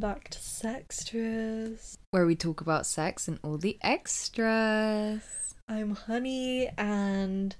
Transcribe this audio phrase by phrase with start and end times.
[0.00, 1.96] back to Sextras.
[2.10, 5.54] where we talk about sex and all the extras.
[5.68, 7.54] I'm Honey, and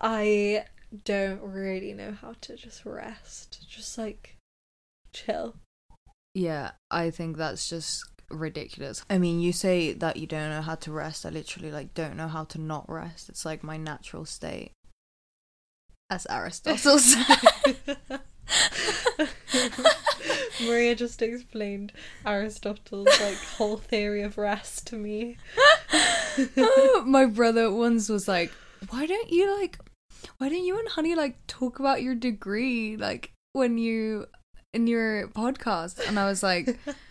[0.00, 0.64] I
[1.04, 3.66] don't really know how to just rest.
[3.68, 4.36] Just like
[5.12, 5.54] chill.
[6.34, 9.04] Yeah, I think that's just ridiculous.
[9.08, 11.24] I mean, you say that you don't know how to rest.
[11.24, 13.28] I literally like don't know how to not rest.
[13.28, 14.72] It's like my natural state.
[16.10, 17.96] As Aristotle said.
[20.66, 21.92] Maria just explained
[22.26, 25.36] Aristotle's like whole theory of rest to me.
[27.04, 28.52] my brother once was like,
[28.88, 29.78] "Why don't you like
[30.38, 34.26] why don't you and Honey like talk about your degree like when you
[34.72, 36.78] in your podcast?" And I was like,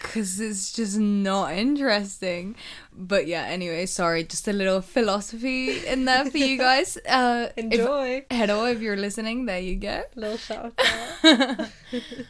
[0.00, 2.56] Cause it's just not interesting.
[2.92, 6.96] But yeah, anyway, sorry, just a little philosophy in there for you guys.
[7.08, 8.24] Uh if- Enjoy.
[8.30, 10.02] hello if you're listening, there you go.
[10.14, 10.72] Little shout
[11.24, 11.68] out.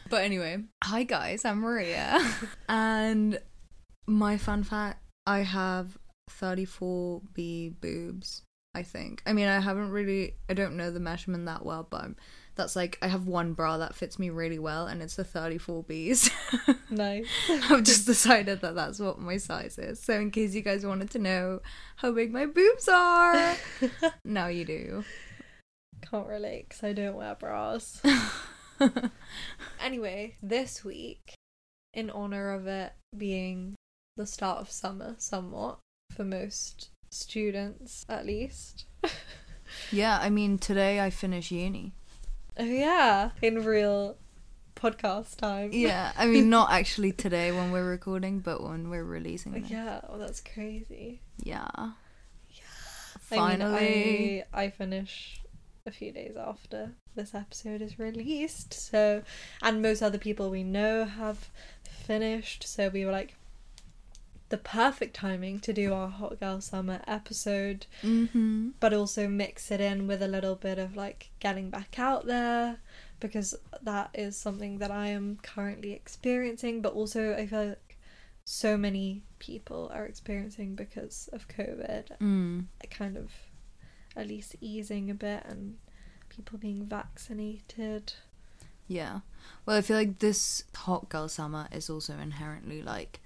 [0.09, 2.19] but anyway, hi guys, I'm Maria.
[2.67, 3.39] and
[4.07, 5.97] my fun fact I have
[6.41, 8.43] 34B boobs,
[8.75, 9.21] I think.
[9.25, 12.15] I mean, I haven't really, I don't know the measurement that well, but I'm,
[12.57, 16.31] that's like, I have one bra that fits me really well, and it's a 34Bs.
[16.89, 17.27] nice.
[17.49, 20.01] I've just decided that that's what my size is.
[20.01, 21.61] So, in case you guys wanted to know
[21.97, 23.55] how big my boobs are,
[24.25, 25.03] now you do.
[26.09, 28.01] Can't relate because I don't wear bras.
[29.79, 31.33] Anyway, this week,
[31.93, 33.75] in honor of it being
[34.15, 35.79] the start of summer, somewhat,
[36.15, 38.85] for most students at least.
[39.91, 41.93] yeah, I mean, today I finish uni.
[42.59, 44.17] Oh, yeah, in real
[44.75, 45.71] podcast time.
[45.73, 49.69] Yeah, I mean, not actually today when we're recording, but when we're releasing it.
[49.69, 51.21] Yeah, oh, that's crazy.
[51.43, 51.67] Yeah.
[51.75, 51.93] I
[53.19, 53.81] Finally.
[53.81, 55.41] mean, I, I finish
[55.85, 59.21] a few days after this episode is released, so,
[59.61, 61.49] and most other people we know have
[61.83, 63.35] finished, so we were like,
[64.49, 68.69] the perfect timing to do our Hot Girl Summer episode, Mm-hmm.
[68.79, 72.77] but also mix it in with a little bit of like getting back out there
[73.19, 77.97] because that is something that I am currently experiencing, but also I feel like
[78.45, 82.65] so many people are experiencing because of COVID Mm.
[82.89, 83.31] kind of
[84.15, 85.77] at least easing a bit and
[86.29, 88.13] people being vaccinated.
[88.87, 89.19] Yeah.
[89.65, 93.19] Well, I feel like this hot girl summer is also inherently like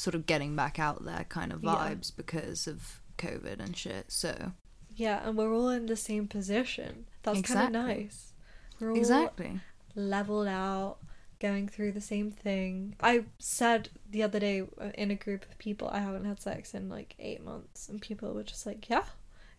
[0.00, 1.74] sort of getting back out there kind of Yeah.
[1.74, 4.10] vibes because of COVID and shit.
[4.10, 4.52] So
[4.96, 7.06] Yeah, and we're all in the same position.
[7.22, 8.32] That's kind of nice.
[8.78, 9.60] We're all exactly.
[9.94, 10.96] leveled out,
[11.38, 12.96] going through the same thing.
[13.00, 16.74] I said the other day uh, in a group of people, I haven't had sex
[16.74, 19.04] in like eight months, and people were just like, yeah.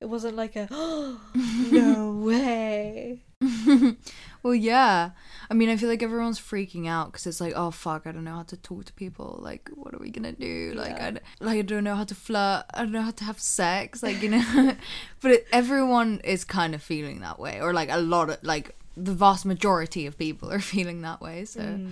[0.01, 0.67] It wasn't like a,
[1.71, 3.19] no way.
[4.43, 5.11] well, yeah.
[5.49, 8.23] I mean, I feel like everyone's freaking out because it's like, oh fuck, I don't
[8.23, 9.39] know how to talk to people.
[9.41, 10.73] Like, what are we gonna do?
[10.75, 11.07] Like, Yeah.
[11.07, 12.65] I d- like I don't know how to flirt.
[12.73, 14.01] I don't know how to have sex.
[14.03, 14.73] Like, you know.
[15.21, 18.75] but it, everyone is kind of feeling that way, or like a lot of like
[18.97, 21.45] the vast majority of people are feeling that way.
[21.45, 21.91] So Mm.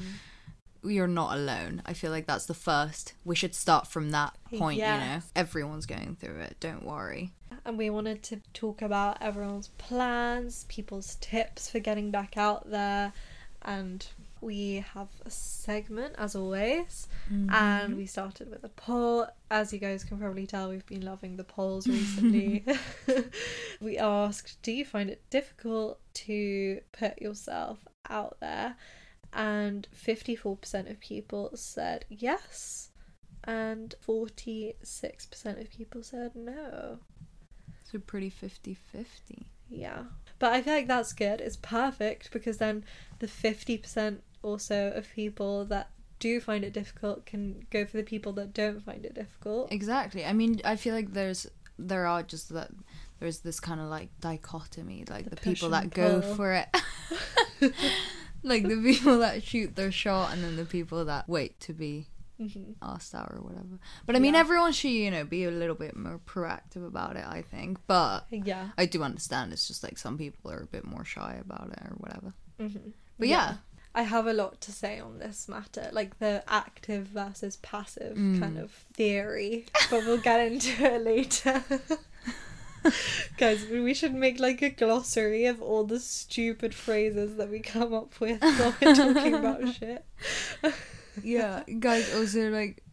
[0.84, 1.82] You're not alone.
[1.86, 3.14] I feel like that's the first.
[3.26, 4.78] We should start from that point.
[4.78, 6.58] You know, everyone's going through it.
[6.60, 7.34] Don't worry.
[7.66, 13.14] and we wanted to talk about everyone's plans, people's tips for getting back out there,
[13.62, 14.08] and
[14.42, 17.08] we have a segment as always.
[17.30, 17.98] And mm-hmm.
[17.98, 19.28] we started with a poll.
[19.52, 22.66] As you guys can probably tell, we've been loving the polls recently.
[23.82, 27.80] we asked, Do you find it difficult to put yourself
[28.10, 28.76] out there?
[29.32, 32.90] And 54% of people said yes,
[33.44, 37.00] and 46% of people said no.
[37.84, 38.76] So pretty 50-50.
[39.70, 40.04] Yeah.
[40.40, 41.42] But I feel like that's good.
[41.42, 42.84] It's perfect because then
[43.20, 45.90] the 50% also of people that
[46.20, 49.72] do find it difficult can go for the people that don't find it difficult.
[49.72, 50.26] Exactly.
[50.26, 51.48] I mean, I feel like there's
[51.78, 52.70] there are just that
[53.20, 56.68] there's this kind of like dichotomy, like The the, people that go for it,
[58.44, 62.08] like the people that shoot their shot, and then the people that wait to be
[62.40, 62.76] Mhm.
[62.82, 63.80] asked out or whatever.
[64.06, 64.40] But I mean, Yeah.
[64.40, 67.26] everyone should you know be a little bit more proactive about it.
[67.26, 68.70] I think, but Yeah.
[68.78, 71.80] I do understand it's just like some people are a bit more shy about it
[71.84, 72.34] or whatever.
[72.58, 73.58] hmm But yeah,
[73.94, 78.40] I have a lot to say on this matter, like the active versus passive Mm.
[78.40, 81.62] kind of theory, but we'll get into it later.
[83.38, 87.94] Guys, we should make like a glossary of all the stupid phrases that we come
[87.94, 90.06] up with while we're talking about shit.
[91.24, 92.14] yeah, guys.
[92.16, 92.84] Also, like,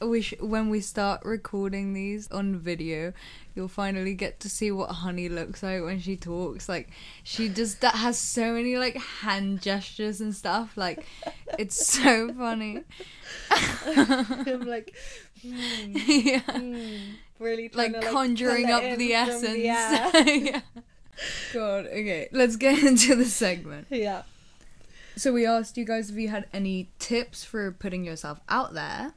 [0.00, 3.12] we sh- when we start recording these on video,
[3.54, 6.68] you'll finally get to see what Honey looks like when she talks.
[6.68, 6.90] Like
[7.22, 10.76] she just that has so many like hand gestures and stuff.
[10.76, 11.06] Like
[11.58, 12.82] it's so funny.
[13.50, 14.94] I'm like,
[15.42, 16.40] hmm, yeah.
[16.40, 16.96] hmm,
[17.38, 19.44] really Like to, conjuring up the essence.
[19.48, 19.54] air.
[20.26, 20.60] yeah.
[21.52, 22.28] God, okay.
[22.32, 23.86] Let's get into the segment.
[23.90, 24.22] yeah.
[25.16, 29.14] So we asked you guys if you had any tips for putting yourself out there.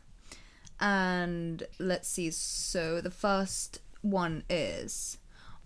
[0.80, 2.31] And let's see.
[2.31, 5.18] So the first one is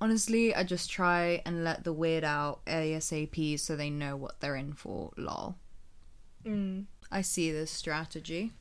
[0.02, 4.56] honestly, I just try and let the weird out ASAP so they know what they're
[4.56, 5.12] in for.
[5.18, 5.56] Lol.
[6.46, 6.86] Mm.
[7.12, 8.52] I see this strategy.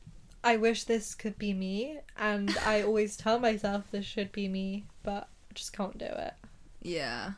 [0.43, 4.85] I wish this could be me, and I always tell myself this should be me,
[5.03, 6.33] but I just can't do it.
[6.81, 7.33] Yeah.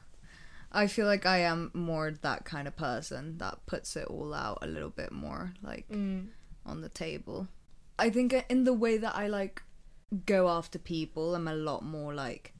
[0.71, 4.59] I feel like I am more that kind of person that puts it all out
[4.61, 6.29] a little bit more, like Mm.
[6.65, 7.47] on the table.
[7.97, 9.61] I think in the way that I like
[10.25, 12.53] go after people, I'm a lot more like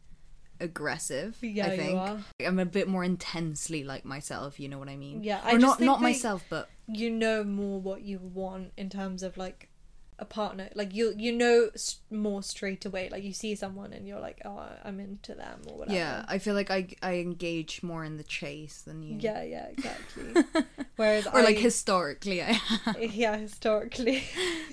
[0.62, 1.38] aggressive.
[1.42, 2.20] Yeah, I you think are.
[2.46, 4.60] I'm a bit more intensely like myself.
[4.60, 5.24] You know what I mean?
[5.24, 9.24] Yeah, I or not not myself, but You know more what you want in terms
[9.24, 9.70] of like
[10.18, 10.70] a partner.
[10.76, 11.70] Like you, you know
[12.10, 13.10] more straight away.
[13.12, 15.98] Like you see someone and you're like, oh, I'm into them or whatever.
[15.98, 19.18] yeah, I feel like I I engage more in the chase than you.
[19.20, 20.44] Yeah, yeah, exactly.
[20.96, 22.60] Whereas or like historically, I
[23.00, 24.24] yeah historically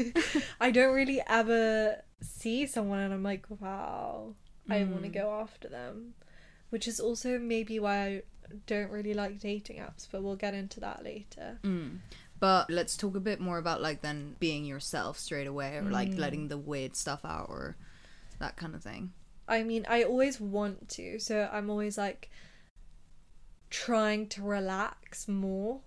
[0.61, 4.35] i don't really ever see someone and i'm like wow
[4.71, 5.13] i want to Mm.
[5.15, 6.15] go after them
[6.71, 8.23] which is also maybe why i
[8.67, 11.99] don't really like dating apps but we'll get into that later Mm.
[12.43, 16.11] But let's talk a bit more about like then being yourself straight away, or like
[16.11, 16.19] Mm.
[16.19, 17.77] letting the weird stuff out, or
[18.41, 19.13] that kind of thing.
[19.49, 22.31] i mean i always want to so i'm always like
[23.71, 25.81] trying to relax more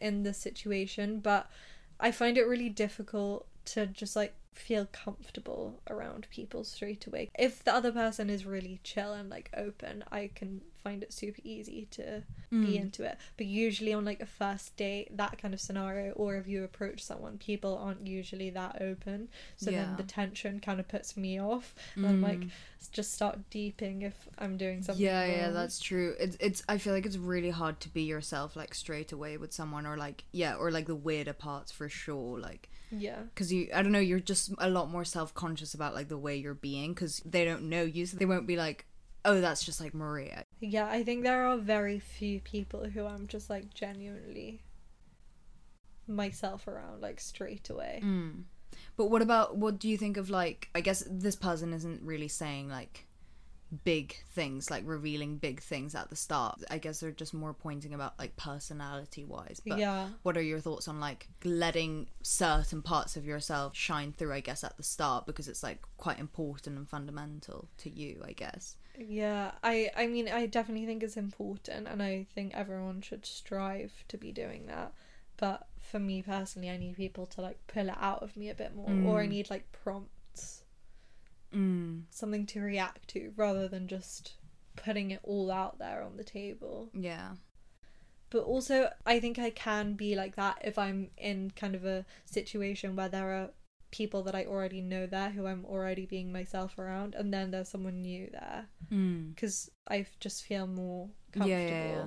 [0.00, 1.50] in the situation but
[1.98, 7.62] i find it really difficult to just like feel comfortable around people straight away if
[7.64, 11.86] the other person is really chill and like open i can find it super easy
[11.90, 12.80] to be Mm.
[12.80, 16.48] into it but usually on like a first date that kind of scenario or if
[16.48, 19.84] you approach someone people aren't usually that open so Yeah.
[19.84, 22.50] then the tension kind of puts me off and i'm like Mm.
[22.90, 26.92] just start deeping if i'm doing something yeah yeah that's true it's it's i feel
[26.92, 30.54] like it's really hard to be yourself like straight away with someone or like yeah
[30.56, 34.18] or like the weirder parts for sure like yeah because you i don't know you're
[34.18, 37.82] just a lot more self-conscious about like the way you're being because they don't know
[37.82, 38.86] you so they won't be like
[39.24, 43.26] oh that's just like maria Yeah, I think there are very few people who I'm
[43.26, 44.62] just like genuinely
[46.06, 48.00] myself around like straight away.
[48.02, 48.42] mm.
[48.96, 52.26] but what about what do you think of like i guess this person isn't really
[52.28, 53.06] saying like
[53.84, 57.94] big things like revealing big things at the start i guess they're just more pointing
[57.94, 60.08] about like personality wise but yeah.
[60.24, 64.64] what are your thoughts on like letting certain parts of yourself shine through i guess
[64.64, 69.52] at the start because it's like quite important and fundamental to you i guess Yeah.
[69.62, 74.18] I I mean I definitely think it's important and I think everyone should strive to
[74.18, 74.92] be doing that.
[75.36, 78.54] But for me personally I need people to like pull it out of me a
[78.54, 79.30] bit more or I Mm.
[79.30, 80.62] need like prompts,
[81.54, 82.02] mm.
[82.10, 84.34] something to react to rather than just
[84.76, 86.90] putting it all out there on the table.
[86.94, 87.30] yeah
[88.30, 92.04] but also I think I can be like that if I'm in kind of a
[92.24, 93.50] situation where there are
[93.90, 97.68] people that I already know there who I'm already being myself around and then there's
[97.68, 99.34] someone new there mm.
[99.34, 102.04] because I just feel more comfortable yeah, yeah.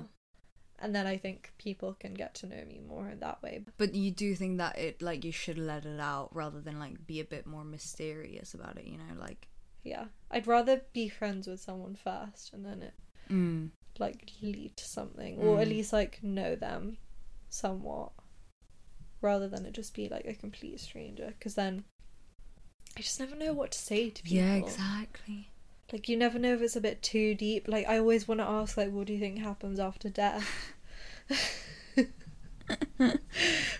[0.78, 3.94] and then I think people can get to know me more in that way but
[3.94, 7.20] you do think that it like you should let it out rather than like be
[7.20, 9.48] a bit more mysterious about it you know like
[9.82, 12.94] yeah I'd rather be friends with someone first and then it
[13.30, 13.70] mm.
[13.98, 15.70] like lead to something or at Mm.
[15.70, 16.96] least like know them
[17.50, 18.12] somewhat
[19.24, 21.84] rather than it just be like a complete stranger because then
[22.96, 24.36] I just never know what to say to people.
[24.36, 25.48] yeah exactly
[25.92, 27.66] Like you never know if it's a bit too deep.
[27.66, 30.48] Like I always want to ask like what do you think happens after death?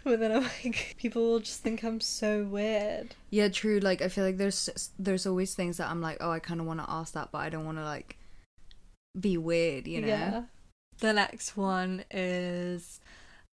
[0.04, 3.14] but then I'm like people will just think I'm so weird.
[3.30, 6.38] yeah true like i feel like there's there's always things that i'm like oh i
[6.38, 8.16] kind of want to ask that but i don't want to like
[9.18, 10.42] be weird you know Yeah.
[11.00, 13.00] The next one is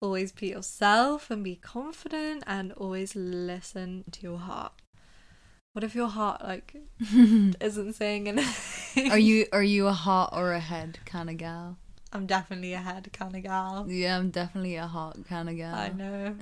[0.01, 4.73] always be yourself and be confident and always listen to your heart.
[5.73, 6.75] What if your heart like
[7.61, 9.11] isn't saying anything?
[9.11, 11.77] are you are you a heart or a head kind of gal
[12.13, 13.85] I'm definitely a head kind of gal.
[13.87, 16.35] yeah i'm definitely a heart kind of gal I know.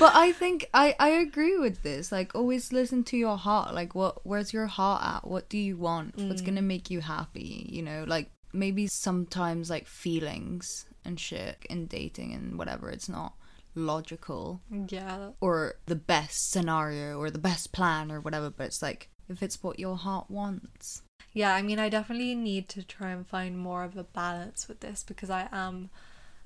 [0.00, 3.94] but i think i i agree with this like always listen to your heart like
[3.94, 6.46] what where's your heart at what do you want what's Mm.
[6.46, 12.32] gonna make you happy you know like maybe sometimes like feelings and shit in dating
[12.32, 13.34] and whatever it's not
[13.74, 15.30] logical Yeah.
[15.40, 19.62] or the best scenario or the best plan or whatever, but it's like if it's
[19.62, 21.02] what your heart wants.
[21.32, 24.80] Yeah, I mean, I definitely need to try and find more of a balance with
[24.80, 25.90] this because I am,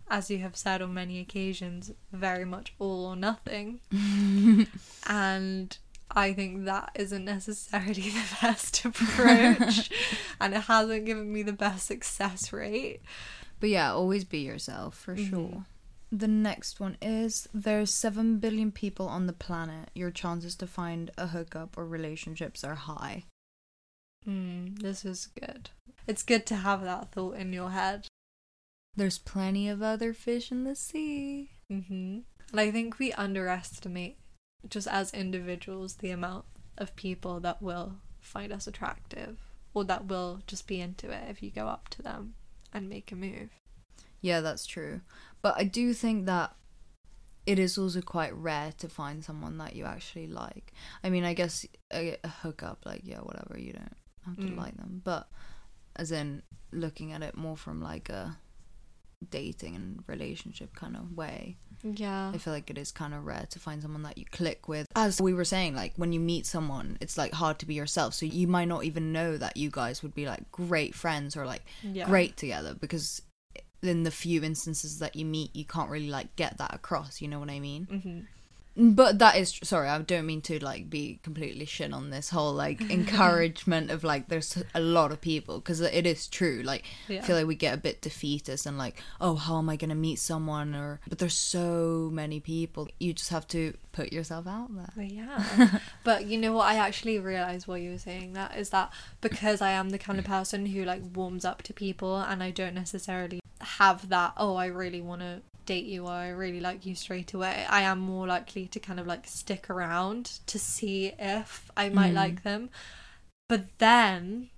[0.09, 3.81] as you have said on many occasions, very much all or nothing.
[5.07, 5.77] and
[6.11, 9.91] I think that isn't necessarily the best approach.
[10.41, 13.03] and it hasn't given me the best success rate.
[13.61, 15.31] But yeah, always be yourself for Mhm.
[15.31, 15.65] sure.
[16.11, 19.91] The next one is there's 7 billion people on the planet.
[19.95, 23.25] Your chances to find a hookup or relationships are high.
[24.27, 25.71] Mm, this is good.
[26.07, 28.07] It's good to have that thought in your head.
[28.97, 31.51] There's plenty of other fish in the sea.
[31.69, 34.17] hmm And I think we underestimate,
[34.69, 36.45] just as individuals, the amount
[36.77, 39.39] of people that will find us attractive
[39.75, 42.35] or that will just be into it if you go up to them
[42.73, 43.51] and make a move.
[44.21, 45.01] Yeah, that's true.
[45.43, 46.55] But I do think that
[47.47, 50.73] it is also quite rare to find someone that you actually like.
[51.03, 53.97] I mean, I guess a, a hookup, like, yeah, whatever, you don't
[54.27, 54.57] have to Mm.
[54.59, 55.01] like them.
[55.03, 55.29] But
[55.97, 58.37] as in looking at it more from like a
[59.31, 62.31] dating and relationship kind of way, Yeah.
[62.35, 64.87] I feel like it is kind of rare to find someone that you click with.
[64.97, 68.15] As we were saying, like when you meet someone, it's like hard to be yourself.
[68.15, 71.47] So you might not even know that you guys would be like great friends or
[71.47, 72.07] like yeah.
[72.07, 73.23] great together because
[73.83, 77.21] in the few instances that you meet, you can't really like get that across.
[77.21, 77.85] You know what I mean?
[77.85, 78.21] hmm
[78.81, 82.53] But that is sorry, I don't mean to like be completely shit on this whole
[82.53, 86.63] like encouragement of like there's a lot of people because it is true.
[86.65, 87.19] Like Yeah.
[87.19, 89.97] I feel like we get a bit defeatist and like, oh, how am I gonna
[89.97, 90.77] meet someone?
[90.77, 92.89] Or but there's so many people.
[93.01, 94.93] You just have to put yourself out there.
[94.95, 95.79] But yeah.
[96.05, 96.69] but you know what?
[96.69, 100.21] I actually realized while you were saying that is that because I am the kind
[100.21, 104.55] of person who like warms up to people and I don't necessarily have that, oh,
[104.55, 107.67] I really want to date you or I really like you straight away.
[107.69, 112.13] I am more likely to kind of like stick around to see if I might
[112.13, 112.21] Mm.
[112.25, 112.71] like them.
[113.49, 114.51] But then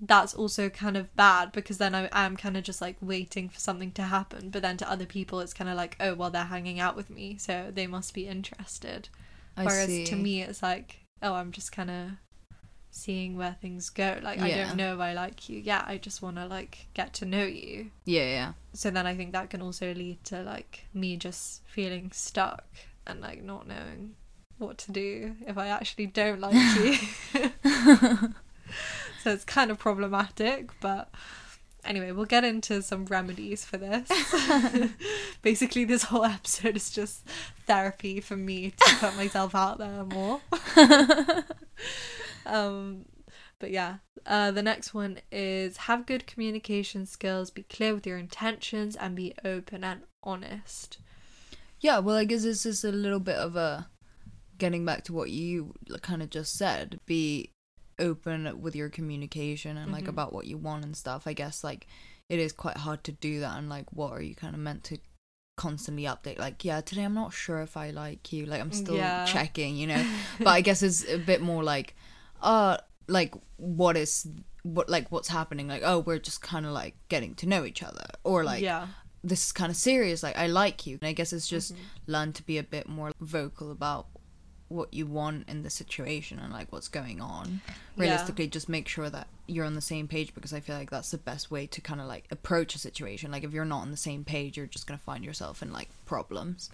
[0.00, 3.58] that's also kind of bad because then I am kind of just like waiting for
[3.58, 4.50] something to happen.
[4.50, 7.10] But then to other people, it's kind of like, oh, well, they're hanging out with
[7.10, 9.08] me, so they must be interested.
[9.56, 10.04] I Whereas see.
[10.04, 12.10] to me, it's like, oh, I'm just kind of
[12.90, 14.18] seeing where things go.
[14.22, 15.60] Like, I don't know if I like you.
[15.60, 17.90] Yeah, I just want to like get to know you.
[18.04, 22.10] yeah, yeah, So then I think that can also lead to like me just feeling
[22.12, 22.64] stuck
[23.06, 24.14] and like not knowing
[24.58, 26.96] what to do if I actually don't like you.
[29.22, 31.10] so it's kind of problematic, but
[31.84, 34.10] anyway, we'll get into some remedies for this.
[35.42, 37.24] Basically, this whole episode is just
[37.66, 40.40] therapy for me to put myself out there more.
[42.46, 43.04] Um,
[43.58, 48.18] but yeah, uh, the next one is have good communication skills, be clear with your
[48.18, 50.98] intentions, and be open and honest.
[51.80, 51.98] yeah.
[51.98, 53.88] Well, I guess this is a little bit of a
[54.58, 56.98] getting back to what you kind of just said.
[57.06, 57.50] Be
[57.98, 60.08] open with your communication and like Mhm.
[60.08, 61.26] about what you want and stuff.
[61.26, 61.86] I guess like
[62.28, 64.84] it is quite hard to do that and like what are you kind of meant
[64.84, 64.98] to
[65.56, 68.94] constantly update like yeah today i'm not sure if i like you like i'm still
[68.94, 69.24] Yeah.
[69.24, 70.04] checking you know
[70.38, 71.96] but i guess it's a bit more like
[72.42, 74.26] uh like what is
[74.62, 75.68] what like what's happening?
[75.68, 78.04] Like oh we're just kind of like getting to know each other.
[78.24, 78.88] Or like yeah,
[79.24, 80.22] this is kind of serious.
[80.22, 80.98] Like i like you.
[81.00, 81.78] And i guess it's just Mhm.
[82.06, 84.06] learn to be a bit more vocal about
[84.68, 87.62] what you want in the situation and like what's going on.
[87.66, 87.74] Yeah.
[87.96, 91.10] realistically just make sure that you're on the same page because i feel like that's
[91.10, 93.30] the best way to kind of like approach a situation.
[93.32, 95.72] Like if you're not on the same page you're just going to find yourself in
[95.72, 96.68] like problems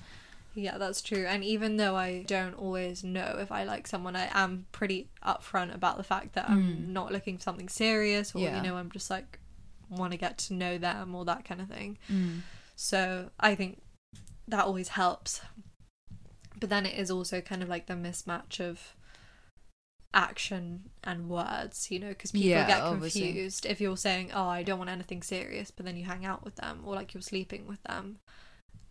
[0.54, 1.26] Yeah, that's true.
[1.26, 5.74] And even though I don't always know if I like someone, I am pretty upfront
[5.74, 6.88] about the fact that I'm Mm.
[6.88, 8.56] not looking for something serious or, Yeah.
[8.56, 9.40] you know, I'm just like
[9.90, 11.98] want to get to know them or that kind of thing.
[12.76, 13.82] So I think
[14.48, 15.40] that always helps.
[16.60, 18.94] But then it is also kind of like the mismatch of
[20.12, 23.22] action and words, you know, because people Yeah, get obviously.
[23.32, 26.44] confused if you're saying, oh, I don't want anything serious, but then you hang out
[26.44, 28.18] with them or like you're sleeping with them.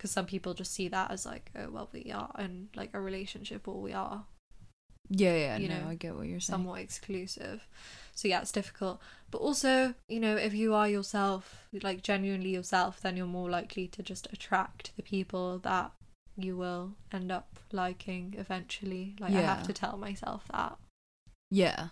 [0.03, 2.99] Because some people just see that as like, oh, well, we are in like a
[2.99, 4.25] relationship or we are
[5.09, 7.65] yeah yeah You no know, i get what you're saying somewhat exclusive.
[8.13, 8.99] So yeah, it's difficult.
[9.31, 13.87] But also, you know, if you are yourself, like genuinely yourself, then you're more likely
[13.87, 15.93] to just attract the people that
[16.35, 19.15] you will end up liking eventually.
[19.21, 20.75] Like I have to tell myself that.
[21.49, 21.87] yeah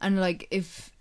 [0.00, 0.92] and like if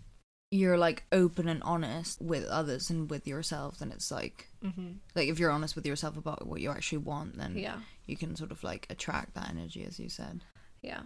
[0.51, 5.27] you're like open and honest with others and with yourself then it's like hmm like
[5.27, 7.77] if you're honest with yourself about what you actually want then Yeah.
[8.07, 10.41] you can sort of like attract that energy as you said
[10.81, 11.01] Yeah.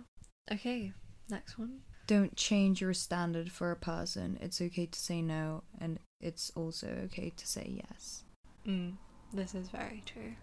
[0.52, 0.94] Okay.
[1.30, 1.80] Next one.
[2.08, 6.88] don't change your standard for a person it's okay to say no and it's also
[7.06, 8.24] okay to say yes
[8.66, 8.94] Mm,
[9.34, 10.36] this is very true.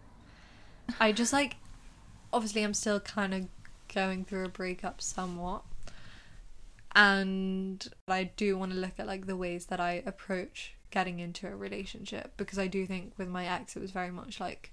[1.01, 1.57] I just like
[2.35, 3.49] obviously I'm still kind of
[3.95, 5.63] going through a breakup somewhat.
[6.95, 11.47] And I do want to look at like the ways that I approach getting into
[11.47, 14.73] a relationship because I do think with my ex it was very much like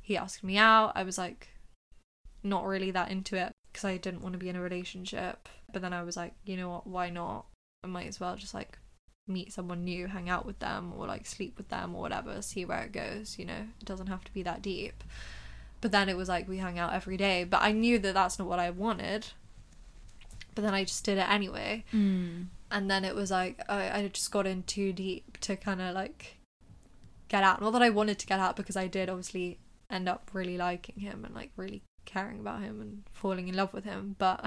[0.00, 0.92] he asked me out.
[0.94, 1.48] I was like
[2.42, 5.48] not really that into it because I didn't want to be in a relationship.
[5.72, 7.46] But then I was like, you know what, why not?
[7.82, 8.78] I might as well just like
[9.26, 12.64] meet someone new, hang out with them, or like sleep with them, or whatever, see
[12.64, 13.38] where it goes.
[13.38, 15.02] You know, it doesn't have to be that deep.
[15.80, 17.44] But then it was like we hung out every day.
[17.44, 19.28] But I knew that that's not what I wanted.
[20.54, 21.84] But then I just did it anyway.
[21.92, 22.46] Mm.
[22.70, 25.94] And then it was like I, I just got in too deep to kind of
[25.94, 26.38] like
[27.28, 27.60] get out.
[27.60, 29.58] Not that I wanted to get out because I did obviously
[29.90, 33.72] end up really liking him and like really caring about him and falling in love
[33.72, 34.16] with him.
[34.18, 34.44] But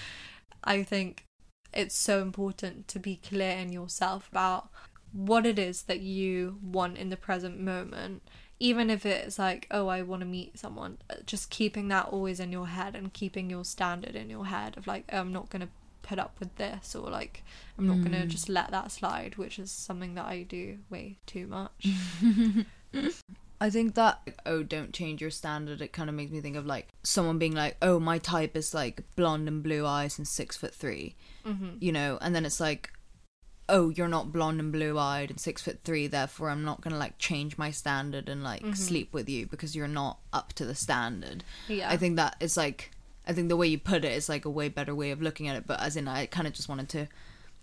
[0.64, 1.24] I think
[1.72, 4.68] it's so important to be clear in yourself about
[5.12, 8.22] what it is that you want in the present moment
[8.60, 12.38] even if it's like oh i want to meet someone uh, just keeping that always
[12.40, 15.50] in your head and keeping your standard in your head of like oh, i'm not
[15.50, 15.68] going to
[16.02, 17.42] put up with this or like
[17.78, 18.28] i'm not going to Mm.
[18.28, 21.88] just let that slide which is something that i do way too much.
[23.60, 26.66] I think that oh don't change your standard it kind of makes me think of
[26.66, 30.56] like someone being like oh my type is like blonde and blue eyes and six
[30.56, 32.18] foot three hmm you know?
[32.20, 32.90] And then it's like
[33.68, 36.98] oh you're not blonde and blue eyed and six foot three therefore i'm not gonna
[36.98, 38.76] like change my standard and like Mhm.
[38.76, 42.56] sleep with you because you're not up to the standard yeah i think that is
[42.56, 42.90] like
[43.26, 45.48] i think the way you put it is like a way better way of looking
[45.48, 47.06] at it but as in i kind of just wanted to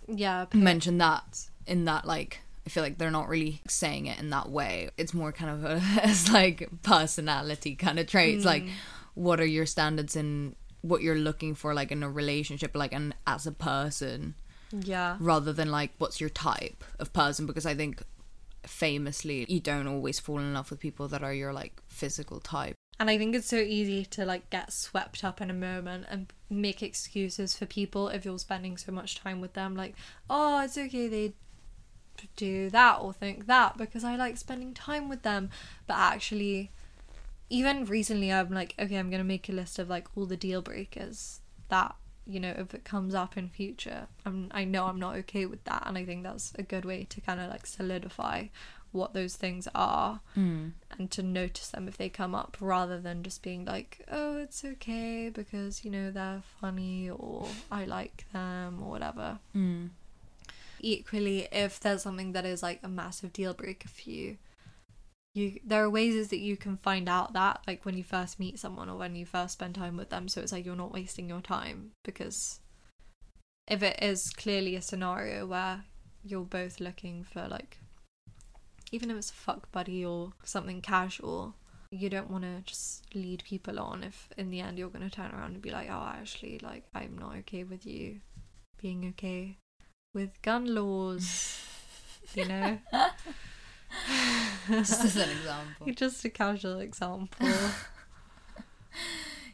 [0.08, 4.30] yeah mention that in that like I feel like they're not really saying it in
[4.30, 4.92] that way.
[4.96, 8.46] It's more kind of a, as like personality kind of traits.
[8.46, 8.70] Like, Mm.
[9.16, 13.16] what are your standards in what you're looking for, like in a relationship, like and
[13.26, 14.36] as a person,
[14.80, 17.46] yeah rather than like what's your type of person?
[17.46, 18.04] Because I think
[18.64, 22.76] famously you don't always fall in love with people that are your like physical type.
[23.00, 26.32] And I think it's so easy to like get swept up in a moment and
[26.50, 29.76] make excuses for people if you're spending so much time with them.
[29.76, 29.96] Like,
[30.30, 31.34] oh, it's okay, they
[32.36, 35.50] do that or think that because I like spending time with them.
[35.88, 36.72] But actually,
[37.50, 40.62] even recently, I'm like, okay, I'm gonna make a list of like all the deal
[40.62, 41.96] breakers that
[42.32, 44.08] you know if it comes up in future.
[44.26, 47.04] I'm I know I'm not okay with that, and I think that's a good way
[47.10, 48.46] to kind of like solidify
[48.94, 50.72] what those things are Mm.
[50.98, 54.66] and to notice them if they come up rather than just being like, oh, it's
[54.66, 59.40] okay because, you know, they're funny or I like them or whatever.
[59.56, 59.92] Mm.
[60.82, 64.38] Equally, if there's something that is like a massive deal breaker for you,
[65.34, 68.60] you there are ways that you can find out that like when you first meet
[68.60, 70.28] someone or when you first spend time with them.
[70.28, 72.60] So it's like you're not wasting your time because
[73.68, 75.86] if it is clearly a scenario where
[76.24, 77.80] you're both looking for like
[78.92, 81.56] even if it's a fuck buddy or something casual
[81.90, 85.16] you don't want to just lead people on if in the end you're going to
[85.16, 88.20] turn around and be like oh actually like i'm not okay with you
[88.82, 89.58] being okay
[90.14, 91.60] with gun laws
[92.36, 92.78] you know
[94.70, 95.94] Just as an example.
[95.94, 97.48] just a casual example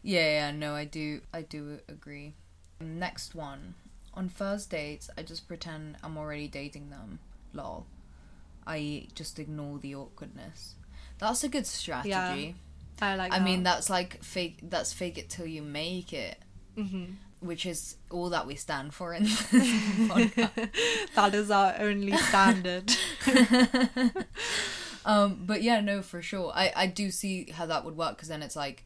[0.04, 2.34] Yeah, yeah, no, I do, I do agree.
[2.80, 3.74] Next one.
[4.14, 7.20] On first dates, I just pretend I'm already dating them.
[7.54, 7.86] Lol.
[8.66, 10.76] I just ignore the awkwardness.
[11.20, 12.56] That's a good strategy.
[13.02, 14.60] i like I mean, that's like fake.
[14.64, 16.38] That's fake it till you make it,
[16.76, 17.06] hmm
[17.40, 20.70] which is all that we stand for in this podcast.
[21.14, 22.92] that is our only standard
[25.08, 26.52] um, but yeah, no, for sure.
[26.54, 28.84] I I do see how that would work because then it's like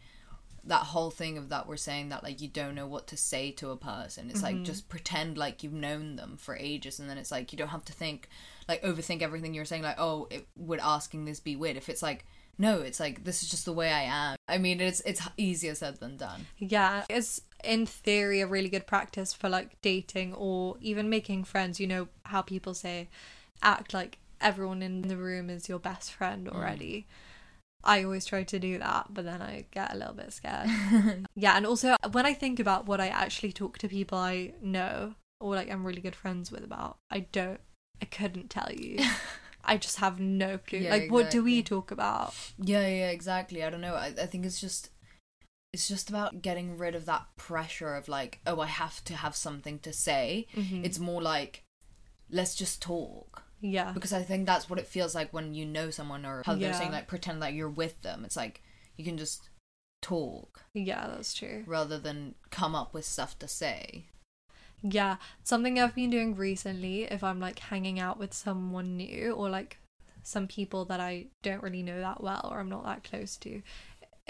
[0.63, 3.51] that whole thing of that we're saying that like you don't know what to say
[3.53, 4.29] to a person.
[4.29, 7.57] It's like just pretend like you've known them for ages, and then it's like you
[7.57, 8.29] don't have to think
[8.69, 9.81] like overthink everything you're saying.
[9.81, 11.75] Like, oh, it, would asking this be weird?
[11.75, 12.25] If it's like
[12.61, 14.37] no, it's like this is just the way I am.
[14.47, 16.45] I mean, it's it's easier said than done.
[16.59, 21.79] Yeah, it's in theory a really good practice for like dating or even making friends.
[21.79, 23.09] You know how people say
[23.63, 27.07] act like everyone in the room is your best friend already.
[27.83, 30.69] I always try to do that, but then I get a little bit scared.
[31.35, 35.15] yeah, and also when I think about what I actually talk to people I know
[35.39, 37.59] or like I'm really good friends with about, I don't,
[38.01, 39.03] I couldn't tell you.
[39.65, 40.79] I just have no clue.
[40.79, 42.33] Yeah, like, what do we talk about?
[42.57, 43.63] Yeah, yeah, exactly.
[43.63, 43.95] I don't know.
[43.95, 44.89] I, I think it's just
[45.73, 49.35] it's just about getting rid of that pressure of like, oh, I have to have
[49.35, 50.47] something to say.
[50.55, 50.83] Mhm.
[50.85, 51.63] It's more like
[52.29, 53.43] let's just talk.
[53.61, 56.55] Yeah, Because I think that's what it feels like when you know someone or how
[56.55, 58.25] they're saying like pretend that you're with them.
[58.25, 58.63] It's like
[58.97, 59.49] you can just
[60.01, 61.63] talk yeah, that's true.
[61.67, 64.05] rather than come up with stuff to say.
[64.81, 69.47] Yeah, something I've been doing recently, if I'm like hanging out with someone new or
[69.47, 69.77] like
[70.23, 73.61] some people that I don't really know that well or I'm not that close to,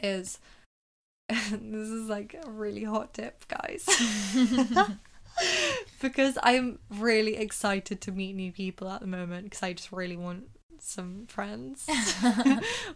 [0.03, 0.39] is
[1.29, 3.87] this is like a really hot tip, guys.
[6.01, 10.17] because I'm really excited to meet new people at the moment because I just really
[10.17, 10.45] want
[10.79, 11.87] some friends.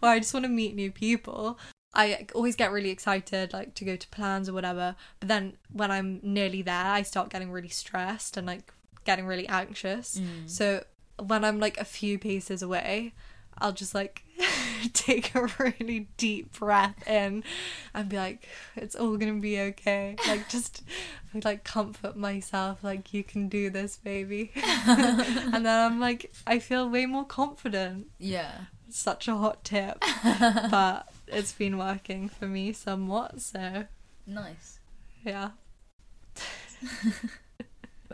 [0.01, 1.59] or I just want to meet new people.
[1.93, 5.91] I always get really excited like to go to plans or whatever, but then when
[5.91, 8.73] I'm nearly there, I start getting really stressed and like
[9.05, 10.19] getting really anxious.
[10.19, 10.49] Mm.
[10.49, 10.83] So
[11.17, 13.13] when I'm like a few paces away,
[13.57, 14.24] I'll just like
[14.93, 17.43] take a really deep breath in
[17.93, 20.15] and be like, it's all gonna be okay.
[20.27, 20.83] Like just
[21.43, 24.51] like comfort myself, like you can do this, baby.
[24.55, 28.07] and then I'm like, I feel way more confident.
[28.19, 28.51] Yeah.
[28.89, 30.01] Such a hot tip,
[30.71, 33.41] but it's been working for me somewhat.
[33.41, 33.85] So
[34.27, 34.79] Nice.
[35.25, 35.51] yeah.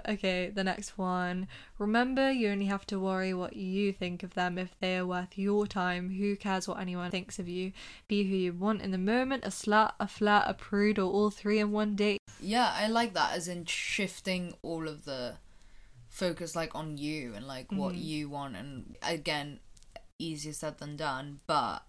[0.08, 1.48] Okay, the next one.
[1.78, 5.38] Remember, you only have to worry what you think of them if they are worth
[5.38, 6.12] your time.
[6.12, 7.72] Who cares what anyone thinks of you?
[8.08, 11.30] Be who you want in the moment, a slut, a flirt, a prude, or all
[11.30, 12.18] three in one day.
[12.40, 15.36] Yeah, I like that as in shifting all of the
[16.10, 18.04] focus like on you and like what Mhm.
[18.04, 19.60] you want and again
[20.20, 21.86] easier said than done but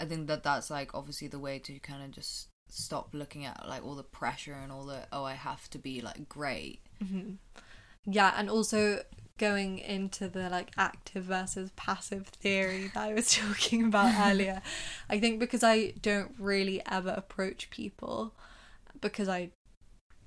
[0.00, 3.68] I think that that's like obviously the way to kind of just stop looking at
[3.68, 7.36] like all the pressure and all the oh I have to be like great Mhm.
[8.04, 9.02] Yeah, and also
[9.38, 14.62] going into the like active versus passive theory that I was talking about earlier.
[15.10, 18.32] I think because I don't really ever approach people
[19.00, 19.50] because I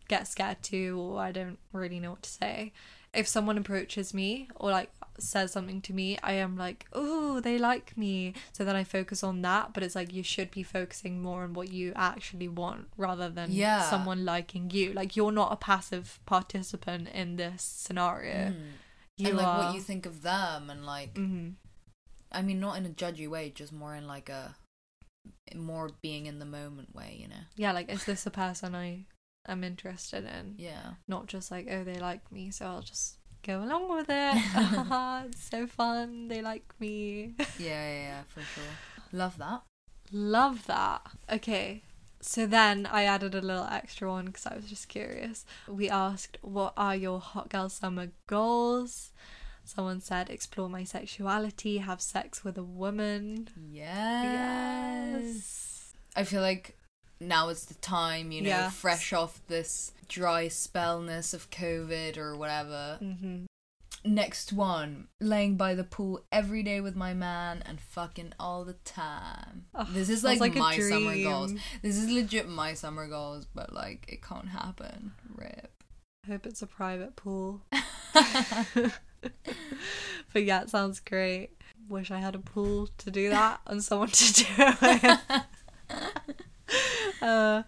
[0.07, 2.73] get scared too or I don't really know what to say.
[3.13, 7.57] If someone approaches me or like says something to me, I am like, oh, they
[7.57, 8.33] like me.
[8.53, 9.73] So then I focus on that.
[9.73, 13.51] But it's like you should be focusing more on what you actually want rather than
[13.51, 13.89] Yeah.
[13.89, 14.93] someone liking you.
[14.93, 18.51] Like you're not a passive participant in this scenario.
[18.51, 18.63] Mm.
[19.17, 19.57] You and like are.
[19.65, 21.49] what you think of them and like hmm
[22.31, 24.55] I mean not in a judgy way just more in like a
[25.55, 29.05] more being in the moment way you know Yeah, like is this a person I
[29.47, 30.55] am interested in?
[30.57, 33.15] yeah Not just like oh they like me, so I'll just
[33.45, 34.43] go along with it.
[35.29, 36.27] it's so fun.
[36.27, 37.33] They like me.
[37.37, 38.63] yeah yeah, yeah for sure
[39.11, 39.61] love that
[40.11, 41.01] Love that.
[41.31, 41.83] Okay.
[42.21, 45.45] So then I added a little extra one because I was just curious.
[45.67, 49.11] We asked, What are your hot girl summer goals?
[49.63, 53.49] Someone said, Explore my sexuality, have sex with a woman.
[53.71, 55.93] Yes.
[56.15, 56.77] I feel like
[57.19, 58.69] now is the time, you know, Yeah.
[58.69, 62.99] fresh off this dry spellness of COVID or whatever.
[63.01, 63.45] Mm-hmm.
[64.03, 68.73] Next one, laying by the pool every day with my man and fucking all the
[68.85, 69.65] time.
[69.73, 71.53] Oh, this is like, like my summer goals.
[71.81, 75.13] This is legit my summer goals, but like it can't happen.
[75.33, 75.71] Rip.
[76.23, 77.61] I hope it's a private pool.
[78.13, 78.93] but
[80.35, 81.49] yeah, it sounds great.
[81.89, 85.19] Wish I had a pool to do that and someone to do it.
[87.21, 87.63] Uh,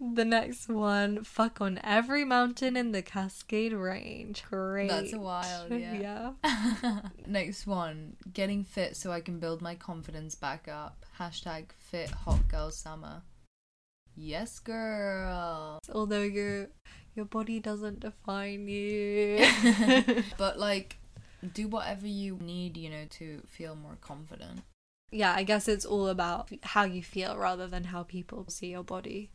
[0.00, 4.42] the next one, fuck on every mountain in the Cascade Range.
[4.50, 4.88] Great.
[4.88, 6.32] That's wild, yeah.
[6.42, 7.00] yeah.
[7.26, 11.04] Next one, getting fit so I can build my confidence back up.
[11.20, 13.22] Hashtag fit hot girl summer.
[14.16, 15.78] Yes, girl.
[15.92, 16.68] Although your
[17.14, 19.46] your body doesn't define you.
[20.38, 20.96] but like,
[21.52, 24.62] do whatever you need, you know, to feel more confident.
[25.10, 28.82] Yeah, I guess it's all about how you feel rather than how people see your
[28.82, 29.30] body.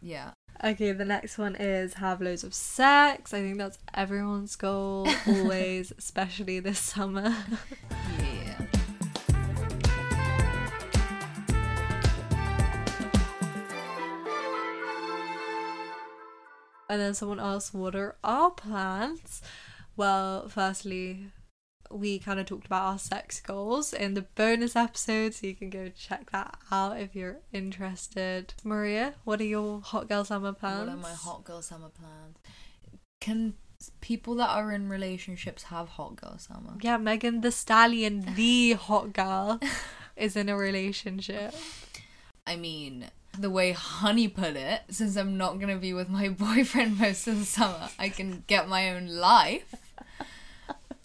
[0.00, 0.32] Yeah.
[0.64, 3.34] Okay, the next one is have loads of sex.
[3.34, 7.34] I think that's everyone's goal, always, especially this summer.
[8.18, 8.66] Yeah.
[16.88, 19.42] And then someone asked, What are our plans?
[19.96, 21.26] Well, firstly,
[21.90, 25.70] we kind of talked about our sex goals in the bonus episode, so you can
[25.70, 28.54] go check that out if you're interested.
[28.64, 30.88] Maria, what are your hot girl summer plans?
[30.88, 32.38] What are my hot girl summer plans?
[33.20, 33.54] Can
[34.00, 36.74] people that are in relationships have hot girl summer?
[36.80, 39.60] Yeah, Megan Thee Stallion, the hot girl,
[40.16, 41.54] is in a relationship.
[42.46, 43.06] I mean,
[43.38, 47.38] the way Honey put it, since I'm not gonna be with my boyfriend most of
[47.38, 49.74] the summer, I can get my own life.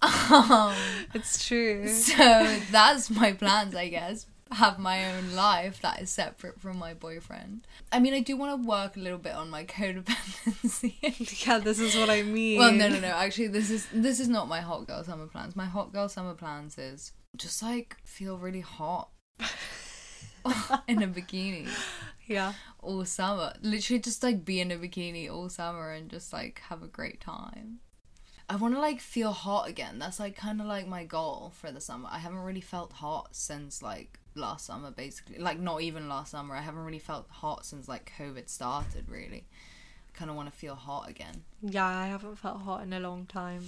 [0.01, 0.73] Um,
[1.13, 1.88] It's true.
[1.88, 2.13] so
[2.71, 4.25] that's my plans, I guess.
[4.51, 7.65] Have my own life that is separate from my boyfriend.
[7.91, 11.45] I mean, I do want to work a little bit on my codependency.
[11.47, 12.60] Yeah, this is what I mean.
[12.60, 13.08] well, no, no, no.
[13.08, 15.55] Actually, this is this is not my hot girl summer plans.
[15.55, 19.10] My hot girl summer plans is just like feel really hot
[20.88, 21.67] in a bikini
[22.27, 22.53] Yeah.
[22.79, 23.53] all summer.
[23.62, 27.19] Literally, just like be in a bikini all summer and just like have a great
[27.19, 27.79] time.
[28.47, 29.97] I want to like feel hot again.
[29.99, 32.10] That's like kind of like my goal for the summer.
[32.12, 35.39] I haven't really felt hot since like last summer basically.
[35.39, 36.55] Like not even last summer.
[36.55, 39.45] I haven't really felt hot since like COVID started really.
[40.13, 41.43] Kind of want to feel hot again.
[41.62, 43.63] Yeah, I haven't felt hot in a long time.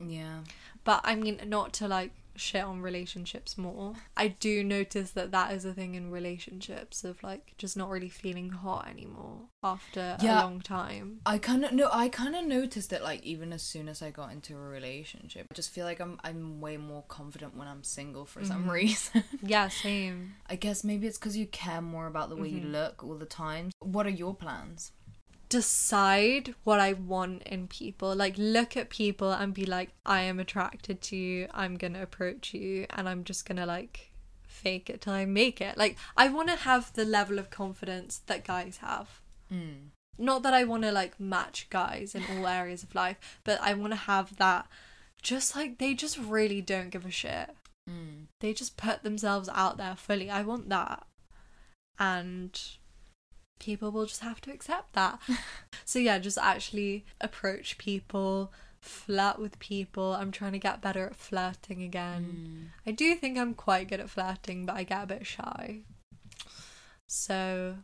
[0.00, 0.40] Yeah.
[0.84, 3.94] But I mean, not to like shit on relationships more.
[4.16, 8.08] I do notice that that is a thing in relationships of like just not really
[8.08, 10.40] feeling hot anymore after Yeah.
[10.40, 11.20] a long time.
[11.26, 14.10] I kind of no, I kind of noticed it like even as soon as I
[14.10, 15.46] got into a relationship.
[15.50, 18.70] I just feel like I'm I'm way more confident when I'm single for some Mhm.
[18.72, 19.24] reason.
[19.42, 20.34] Yeah, same.
[20.48, 22.72] I guess maybe it's because you care more about the way you Mhm.
[22.72, 23.70] look all the time.
[23.80, 24.92] What are your plans?
[25.48, 28.14] Decide what I want in people.
[28.14, 31.48] Like look at people and be like, I am attracted to you.
[31.52, 34.12] I'm gonna approach you, and I'm just gonna like
[34.46, 35.78] fake it till I make it.
[35.78, 39.20] Like I want to have the level of confidence that guys have.
[39.52, 39.90] Mm.
[40.18, 43.74] Not that I want to like match guys in all areas of life, but I
[43.74, 44.66] want to have that.
[45.22, 47.50] Just like they just really don't give a shit.
[47.88, 48.26] Mm.
[48.40, 50.30] They just put themselves out there fully.
[50.30, 51.06] I want that.
[51.98, 52.60] And
[53.58, 55.18] people will just have to accept that.
[55.84, 60.14] so yeah, just actually approach people, flirt with people.
[60.14, 62.70] I'm trying to get better at flirting again.
[62.86, 62.90] Mm.
[62.90, 65.80] I do think I'm quite good at flirting, but I get a bit shy.
[67.06, 67.76] So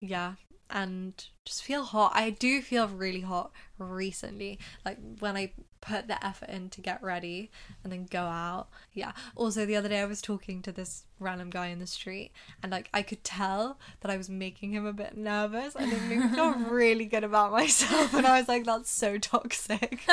[0.00, 0.34] yeah,
[0.70, 2.12] and just feel hot.
[2.14, 4.58] I do feel really hot recently.
[4.84, 7.50] Like when I put the effort in to get ready
[7.82, 8.68] and then go out.
[8.92, 9.12] Yeah.
[9.36, 12.72] Also the other day I was talking to this random guy in the street and
[12.72, 16.18] like I could tell that I was making him a bit nervous and it made
[16.18, 20.00] me feel really good about myself and I was like that's so toxic.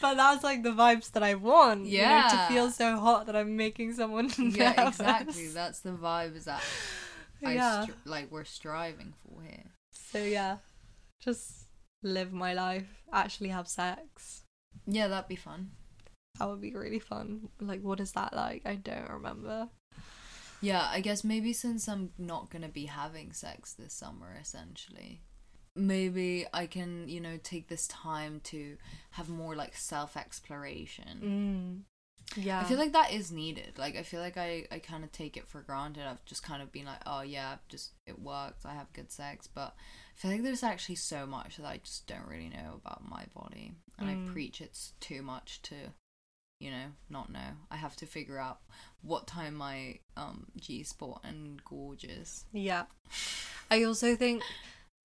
[0.00, 1.86] but that's like the vibes that I want.
[1.86, 2.28] you know, Yeah.
[2.48, 4.56] to feel so hot that I'm making someone nervous.
[4.56, 5.46] Yeah, exactly.
[5.48, 6.62] That's the vibes that
[7.42, 7.84] Yeah.
[7.84, 9.70] str- like we're striving for here.
[9.92, 10.58] So yeah,
[11.20, 11.66] just
[12.02, 13.02] live my life.
[13.12, 14.42] Actually have sex.
[14.86, 15.70] Yeah, that'd be fun.
[16.38, 17.48] That would be really fun.
[17.60, 18.62] Like, what is that like?
[18.64, 19.68] I don't remember.
[20.62, 25.22] Yeah, I guess maybe since I'm not gonna be having sex this summer, essentially,
[25.74, 28.76] maybe I can, you know, take this time to
[29.12, 31.84] have more like self exploration.
[31.86, 31.89] Mm.
[32.36, 32.60] Yeah.
[32.60, 33.72] I feel like that is needed.
[33.78, 36.04] Like I feel like I I kind of take it for granted.
[36.06, 38.64] I've just kind of been like, oh yeah, just it works.
[38.64, 42.06] I have good sex, but I feel like there's actually so much that I just
[42.06, 44.32] don't really know about my body, and I Mm.
[44.32, 45.74] preach it's too much to,
[46.60, 47.56] you know, not know.
[47.70, 48.60] I have to figure out
[49.02, 52.44] what time my um G spot and gorgeous.
[52.52, 52.84] Yeah.
[53.70, 54.42] I also think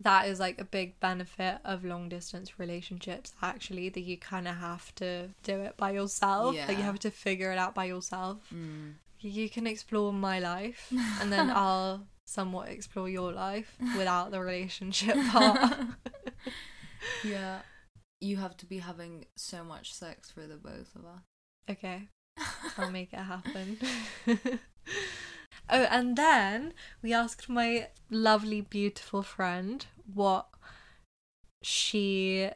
[0.02, 4.56] that is like a big benefit of long distance relationships actually that you kind of
[4.56, 6.56] have to do it by yourself.
[6.68, 8.40] Like you have to figure it out by yourself.
[8.54, 8.96] Mm.
[9.22, 15.16] You can explore my life and then I'll somewhat explore your life without the relationship
[15.30, 15.72] part.
[17.24, 17.60] Yeah,
[18.20, 21.22] you have to be having so much sex for the both of us.
[21.70, 22.10] okay.
[22.78, 23.78] I'll make it happen.
[25.70, 30.48] Oh, and then we asked my lovely, beautiful friend what
[31.62, 32.50] she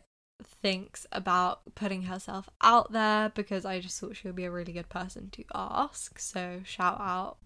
[0.43, 4.73] thinks about putting herself out there because I just thought she would be a really
[4.73, 6.19] good person to ask.
[6.19, 7.37] So, shout out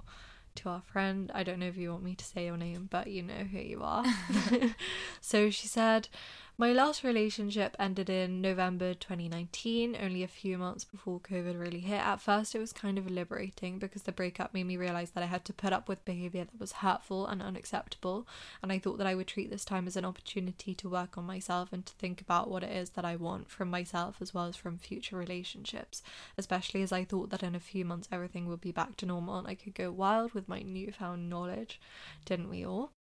[0.56, 1.32] to our friend.
[1.34, 3.60] I don't know if you want me to say your name, but you know who
[3.60, 4.06] you are.
[5.22, 6.10] so, she said,
[6.56, 12.00] my last relationship ended in November 2019, only a few months before COVID really hit.
[12.00, 15.28] At first, it was kind of liberating because the breakup made me realize that I
[15.28, 18.28] had to put up with behavior that was hurtful and unacceptable.
[18.62, 21.26] And I thought that I would treat this time as an opportunity to work on
[21.26, 24.46] myself and to think about what it is that I want from myself as well
[24.46, 26.04] as from future relationships.
[26.38, 29.40] Especially as I thought that in a few months everything would be back to normal
[29.40, 31.82] and I could go wild with my newfound knowledge.
[32.26, 32.92] Didn't we all?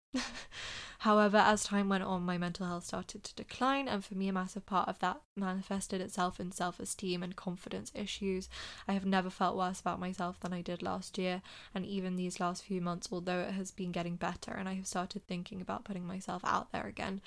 [1.03, 4.33] However, as time went on, my mental health started to decline, and for me, a
[4.33, 8.48] massive part of that manifested itself in self esteem and confidence issues.
[8.87, 11.42] I have never felt worse about myself than I did last year,
[11.75, 14.87] and even these last few months, although it has been getting better, and I have
[14.87, 17.20] started thinking about putting myself out there again.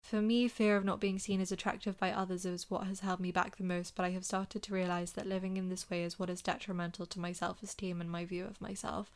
[0.00, 3.20] For me, fear of not being seen as attractive by others is what has held
[3.20, 6.02] me back the most, but I have started to realize that living in this way
[6.02, 9.12] is what is detrimental to my self esteem and my view of myself.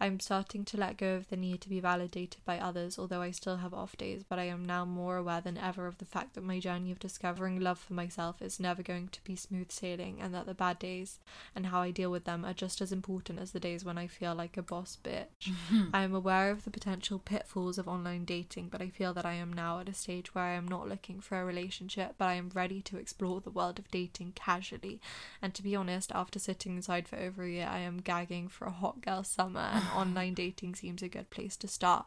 [0.00, 3.30] I'm starting to let go of the need to be validated by others, although I
[3.30, 6.34] still have off days, but I am now more aware than ever of the fact
[6.34, 10.20] that my journey of discovering love for myself is never going to be smooth sailing,
[10.20, 11.18] and that the bad days
[11.54, 14.06] and how I deal with them are just as important as the days when I
[14.06, 15.24] feel like a boss bitch.
[15.46, 15.90] Mm-hmm.
[15.92, 19.34] I am aware of the potential pitfalls of online dating, but I feel that I
[19.34, 22.34] am now at a stage where I am not looking for a relationship, but I
[22.34, 25.00] am ready to explore the world of dating casually.
[25.40, 28.66] And to be honest, after sitting inside for over a year, I am gagging for
[28.66, 32.06] a hot girl summer, and online dating seems a good place to start.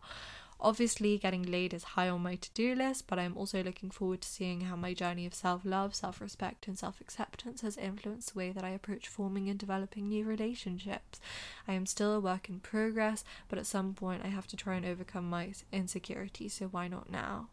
[0.59, 4.21] Obviously, getting laid is high on my to do list, but I'm also looking forward
[4.21, 8.33] to seeing how my journey of self love, self respect, and self acceptance has influenced
[8.33, 11.19] the way that I approach forming and developing new relationships.
[11.67, 14.75] I am still a work in progress, but at some point I have to try
[14.75, 17.49] and overcome my insecurities, so why not now?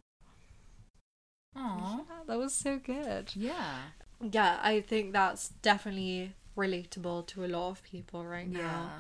[1.57, 1.99] Aww.
[2.09, 3.33] Yeah, that was so good.
[3.35, 3.83] Yeah.
[4.33, 8.93] Yeah, I think that's definitely relatable to a lot of people right now.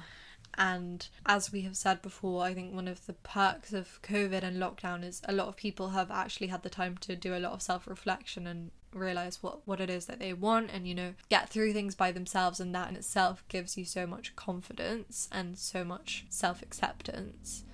[0.57, 4.57] And as we have said before, I think one of the perks of COVID and
[4.59, 7.53] lockdown is a lot of people have actually had the time to do a lot
[7.53, 11.15] of self reflection and realize what, what it is that they want and, you know,
[11.29, 12.61] get through things by themselves.
[12.61, 17.65] And that in itself gives you so much confidence and so much self acceptance.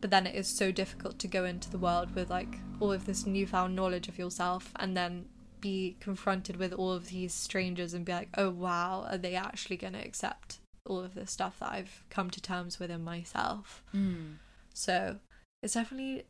[0.00, 3.04] But then it is so difficult to go into the world with like all of
[3.04, 5.26] this newfound knowledge of yourself and then
[5.60, 9.76] be confronted with all of these strangers and be like, oh wow, are they actually
[9.76, 10.59] going to accept
[10.90, 13.82] all of the stuff that I've come to terms with in myself?
[13.94, 14.36] Mm.
[14.74, 15.18] So
[15.62, 16.24] it's definitely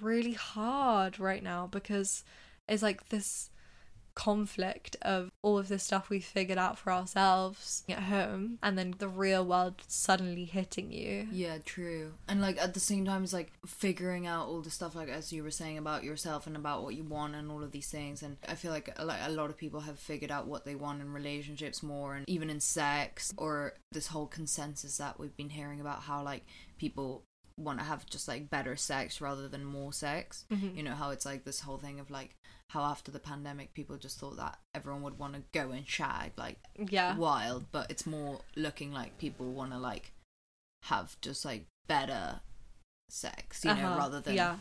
[0.00, 2.24] really hard right now because
[2.68, 3.50] it's like this
[4.14, 8.94] conflict of all of the stuff we figured out for ourselves at home and then
[8.98, 11.28] the real world suddenly hitting you.
[11.32, 12.12] Yeah, true.
[12.28, 15.32] And like at the same time, it's like figuring out all the stuff, like as
[15.32, 18.22] you were saying about yourself and about what you want and all of these things.
[18.22, 21.00] And I feel like like a lot of people have figured out what they want
[21.00, 25.80] in relationships more, and even in sex, or this whole consensus that we've been hearing
[25.80, 26.44] about how like
[26.78, 27.22] people
[27.60, 30.44] want to have just like better sex rather than more sex.
[30.50, 30.76] Mhm.
[30.76, 32.36] You know how it's like this whole thing of like
[32.70, 36.32] how after the pandemic people just thought that everyone would want to go and shag
[36.36, 37.16] like Yeah.
[37.16, 40.12] wild, but it's more looking like people want to like
[40.84, 42.40] have just like better
[43.08, 43.98] sex, you know, Uh-huh.
[43.98, 44.58] rather than yeah.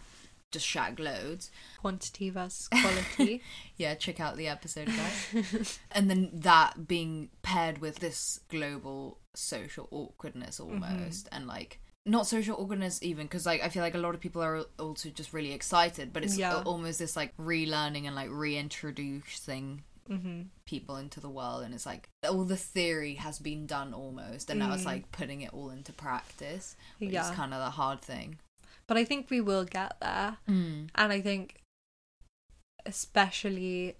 [0.51, 1.51] just shag loads.
[1.77, 3.43] Quantity versus quality.
[3.77, 5.79] Yeah, check out the episode, guys.
[5.91, 12.55] and then that being paired with this global social awkwardness almost, and like not social
[12.55, 15.51] awkwardness even because like I feel like a lot of people are also just really
[15.53, 16.61] excited, but it's Yeah.
[16.65, 22.09] almost this like relearning and like reintroducing hmm people into the world and it's like
[22.27, 24.85] all the theory has been done almost and now it's Mm.
[24.85, 27.29] like putting it all into practice which Yeah.
[27.29, 28.37] is kind of the hard thing
[28.85, 30.37] But I think we will get there.
[30.47, 31.61] And I think,
[32.85, 33.95] especially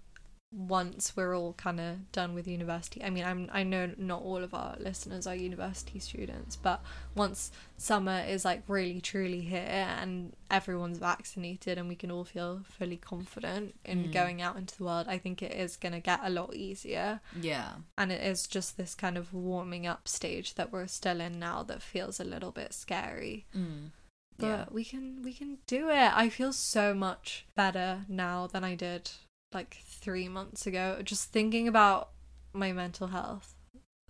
[0.52, 3.02] once we're all kind of done with university.
[3.04, 6.82] I mean, I'm I know not all of our listeners are university students, but
[7.14, 12.62] once summer is like really truly here and everyone's vaccinated and we can all feel
[12.68, 14.12] fully confident in Mm.
[14.12, 17.20] going out into the world, I think it is going to get a lot easier.
[17.40, 21.38] yeah And it is just this kind of warming up stage that we're still in
[21.38, 23.90] now that feels a little bit scary mm.
[24.36, 28.64] but yeah we can we can do it i feel so much better now than
[28.64, 29.10] i did
[29.52, 32.10] like three months ago just thinking about
[32.52, 33.54] my mental health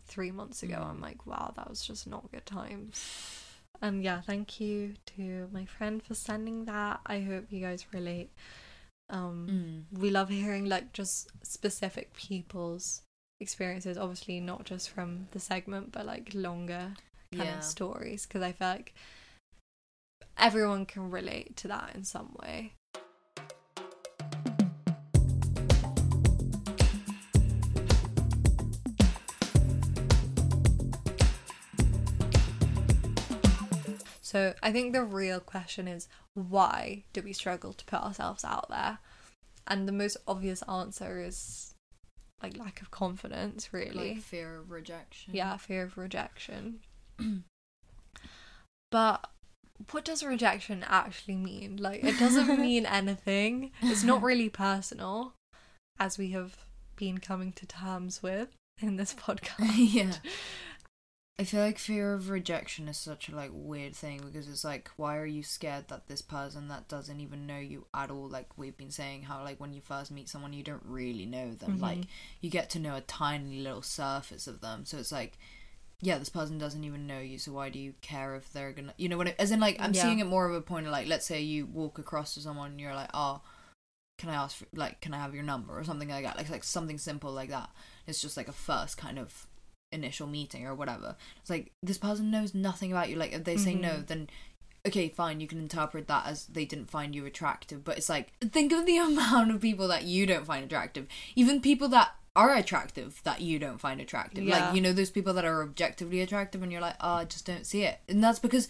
[0.07, 1.03] three months ago i'm Mm.
[1.03, 3.01] like wow that was just not good times
[3.81, 8.31] and yeah thank you to my friend for sending that i hope you guys relate
[9.09, 9.47] um
[9.93, 9.99] mm.
[10.01, 13.03] we love hearing like just specific people's
[13.41, 16.93] experiences obviously not just from the segment but like longer
[17.33, 18.93] kind yeah of stories because I feel like
[20.37, 22.73] everyone can relate to that in some way.
[34.31, 38.69] So I think the real question is why do we struggle to put ourselves out
[38.69, 38.99] there?
[39.67, 41.75] And the most obvious answer is
[42.41, 44.15] like lack of confidence, really.
[44.15, 45.35] Like fear of rejection.
[45.35, 46.79] Yeah fear of rejection.
[48.93, 49.31] But
[49.93, 51.77] what does rejection actually mean?
[51.77, 53.73] Like it doesn't mean anything.
[53.83, 55.35] It's not really personal
[55.99, 56.57] as we have
[56.95, 58.49] been coming to terms with
[58.81, 59.75] in this podcast.
[59.77, 60.13] Yeah
[61.41, 64.91] I feel like fear of rejection is such a like weird thing because it's like
[64.97, 68.59] why are you scared that this person that doesn't even know you at all like
[68.59, 71.79] we've been saying how like when you first meet someone you don't really know them
[71.79, 71.81] Mhm.
[71.83, 71.99] like
[72.43, 75.39] you get to know a tiny little surface of them so it's like
[76.03, 78.93] yeah this person doesn't even know you so why do you care if they're gonna
[78.99, 80.03] you know what as in like I'm Yeah.
[80.03, 82.73] seeing it more of a point of like let's say you walk across to someone
[82.73, 83.41] and you're like oh
[84.19, 86.51] can I ask for, like can I have your number or something like that like
[86.51, 87.71] like something simple like that
[88.07, 89.47] it's just like a first kind of
[89.93, 91.17] initial meeting or whatever.
[91.41, 93.17] It's like this person knows nothing about you.
[93.17, 94.07] Like if they say no Mhm.
[94.07, 94.31] then
[94.87, 97.85] okay fine you can interpret that as they didn't find you attractive.
[97.85, 101.07] But it's like think of the amount of people that you don't find attractive.
[101.37, 104.45] Even people that are attractive that you don't find attractive.
[104.45, 104.67] Yeah.
[104.67, 107.45] like you know those people that are objectively attractive and you're like oh i just
[107.45, 107.99] don't see it.
[108.09, 108.69] And that's because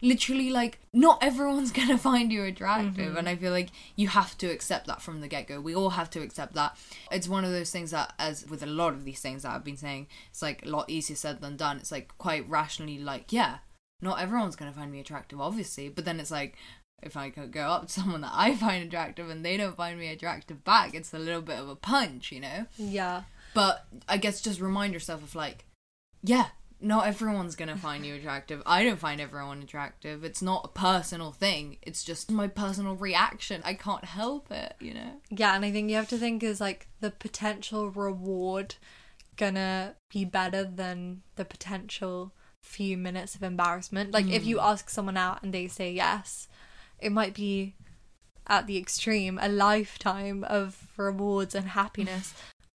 [0.00, 3.18] literally like not everyone's gonna find you attractive Mhm.
[3.18, 6.10] and i feel like you have to accept that from the get-go we all have
[6.10, 6.76] to accept that
[7.10, 9.64] it's one of those things that as with a lot of these things that i've
[9.64, 13.32] been saying it's like a lot easier said than done it's like quite rationally like
[13.32, 13.58] yeah
[14.00, 16.54] not everyone's gonna find me attractive obviously but then it's like
[17.00, 19.96] if I could go up to someone that I find attractive and they don't find
[20.00, 22.66] me attractive back, it's a little bit of a punch, you know?
[22.76, 23.22] Yeah.
[23.54, 25.64] But I guess just remind yourself of like,
[26.24, 26.46] yeah,
[26.80, 28.62] not everyone's gonna find you attractive.
[28.64, 30.22] I don't find everyone attractive.
[30.22, 31.78] It's not a personal thing.
[31.82, 33.62] It's just my personal reaction.
[33.64, 35.20] I can't help it, you know?
[35.30, 38.76] Yeah, and I think you have to think is like the potential reward
[39.36, 44.12] gonna be better than the potential few minutes of embarrassment.
[44.12, 44.64] Like if you hmm.
[44.66, 46.48] ask someone out and they say yes,
[46.98, 47.76] it might be
[48.46, 52.34] at the extreme a lifetime of rewards and happiness.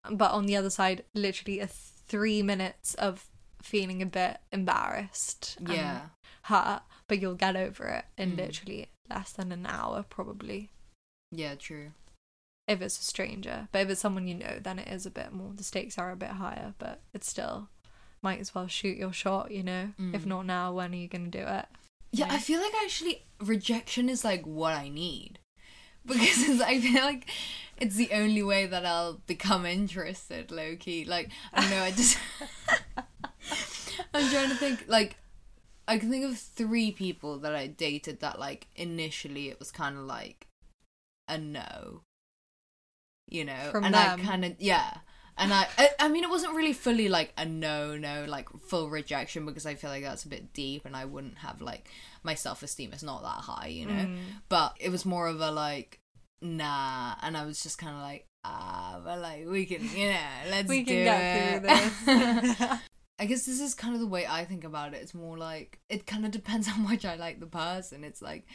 [0.09, 3.30] but on the other side, literally a three minutes of
[3.63, 5.57] feeling a bit embarrassed.
[5.65, 6.01] Yeah.
[6.45, 8.37] hurt, but you'll get over it in Mm.
[8.37, 10.69] literally less than an hour, probably.
[11.31, 11.91] Yeah, true.
[12.67, 15.31] If it's a stranger, but if it's someone you know, then it is a bit
[15.33, 15.51] more.
[15.53, 17.69] The stakes are a bit higher, but it's still
[18.23, 19.51] might as well shoot your shot.
[19.51, 20.25] You know, if Mm.
[20.25, 21.65] not now, when are you gonna do it?
[22.11, 22.33] Yeah, Yeah.
[22.33, 25.37] I feel like actually rejection is like what I need.
[26.05, 27.29] Because it's, I feel like
[27.77, 31.05] it's the only way that I'll become interested, Loki.
[31.05, 32.17] Like, I don't know, I just.
[34.13, 35.17] I'm trying to think, like,
[35.87, 39.97] I can think of three people that I dated that, like, initially it was kind
[39.97, 40.47] of like
[41.27, 42.01] a no.
[43.27, 43.69] You know?
[43.71, 44.19] From and them?
[44.19, 44.97] I kind of, yeah.
[45.37, 48.89] And I, I, I mean, it wasn't really fully like a no, no, like full
[48.89, 51.89] rejection because I feel like that's a bit deep and I wouldn't have like
[52.21, 53.93] my self esteem is not that high, you know.
[53.93, 54.17] Mm.
[54.49, 55.99] But it was more of a like
[56.41, 60.19] nah, and I was just kind of like ah, but like we can, you know,
[60.49, 61.93] let's We can do get it.
[61.93, 62.79] through this.
[63.21, 65.01] I guess this is kind of the way I think about it.
[65.03, 68.03] It's more like it kind of depends how much I like the person.
[68.03, 68.45] It's like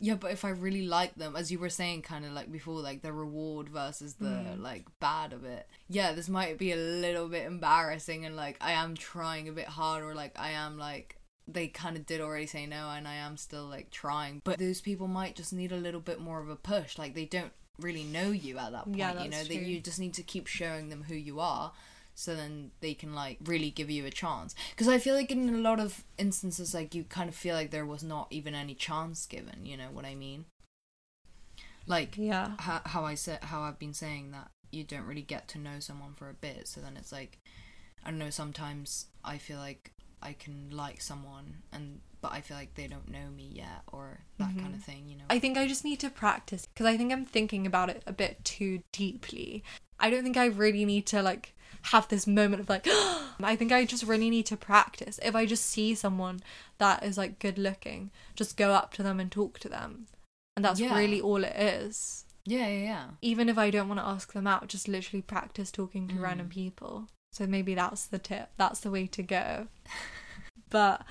[0.00, 2.80] yeah, but if I really like them, as you were saying, kind of like before,
[2.80, 4.60] like the reward versus the Mm.
[4.60, 5.68] like bad of it.
[5.88, 9.66] Yeah, this might be a little bit embarrassing, and like I am trying a bit
[9.66, 13.14] hard, or like I am like they kind of did already say no, and I
[13.16, 14.42] am still like trying.
[14.44, 16.98] But those people might just need a little bit more of a push.
[16.98, 18.96] Like they don't really know you at that point.
[18.96, 21.72] Yeah, you know that's that you just need to keep showing them who you are
[22.14, 25.48] so then they can like really give you a chance because i feel like in
[25.48, 28.74] a lot of instances like you kind of feel like there was not even any
[28.74, 30.44] chance given you know what i mean
[31.86, 32.52] like yeah.
[32.60, 35.78] how, how i said how i've been saying that you don't really get to know
[35.78, 37.38] someone for a bit so then it's like
[38.04, 39.92] i don't know sometimes i feel like
[40.22, 44.20] i can like someone and but i feel like they don't know me yet or
[44.38, 44.78] that kind Mhm.
[44.78, 47.24] of thing you know I think I just need to practice because I think I'm
[47.24, 49.64] thinking about it a bit too deeply.
[50.00, 51.54] I don't think I really need to like
[51.92, 52.86] have this moment of like
[53.42, 55.18] I think I just really need to practice.
[55.22, 56.40] If I just see someone
[56.78, 60.06] that is like good looking, just go up to them and talk to them.
[60.56, 60.94] And that's Yeah.
[60.94, 62.24] really all it is.
[62.46, 65.70] yeah yeah yeah Even if I don't want to ask them out, just literally practice
[65.72, 66.20] talking to Mm.
[66.22, 67.08] random people.
[67.32, 68.50] So maybe that's the tip.
[68.56, 69.66] That's the way to go.
[70.70, 71.02] but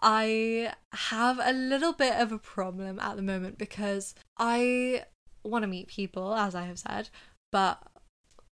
[0.00, 5.04] I have a little bit of a problem at the moment because I
[5.42, 7.08] want to meet people, as I have said,
[7.50, 7.82] but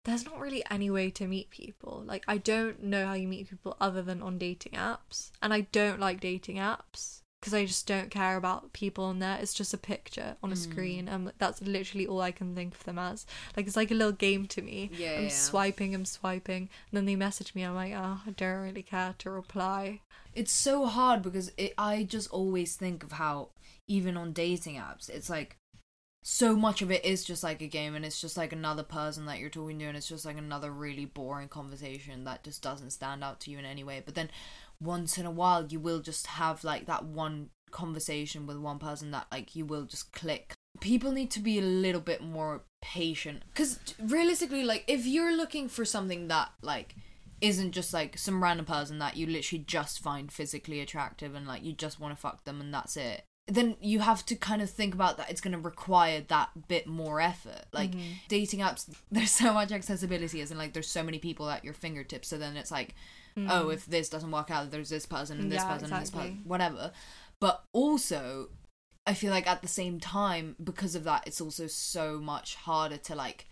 [0.05, 2.03] there's not really any way to meet people.
[2.07, 5.63] Like, I don't know how you meet people other than on dating apps, and I
[5.73, 9.39] don't like dating apps because I just don't care about people on there.
[9.41, 10.59] It's just a picture on a Mm.
[10.71, 13.25] screen, and that's literally all I can think of them as.
[13.57, 14.91] Like, it's like a little game to me.
[14.93, 15.29] yeah I'm yeah.
[15.31, 17.63] swiping, I'm swiping, and then they message me.
[17.63, 20.01] I'm like, oh, I don't really care to reply.
[20.35, 23.49] it's so hard because it, I just always think of how
[23.89, 25.57] even on dating apps, it's like
[26.23, 29.25] so much of it is just like a game and it's just like another person
[29.27, 32.91] that you're talking to and it's just like another really boring conversation that just doesn't
[32.91, 34.03] stand out to you in any way.
[34.05, 34.31] But then
[34.81, 39.11] once in a while you will just have like that one conversation with one person
[39.13, 40.53] that like you will just click.
[40.81, 45.69] People need to be a little bit more patient cuz realistically like if you're looking
[45.69, 46.97] for something that like
[47.41, 51.65] isn't just like some random person that you literally just find physically attractive and like
[51.65, 54.71] you just want to fuck them and that's it then you have to kind of
[54.71, 58.15] think about that it's going to require that bit more effort like Mhm.
[58.29, 61.75] dating apps there's so much accessibility as in like there's so many people at your
[61.75, 62.95] fingertips so then it's like
[63.37, 63.47] Mm.
[63.49, 66.11] oh if this doesn't work out there's this person and this Yeah, person and this
[66.11, 66.91] person whatever
[67.39, 68.49] but also
[69.07, 72.97] i feel like at the same time because of that it's also so much harder
[72.97, 73.47] to like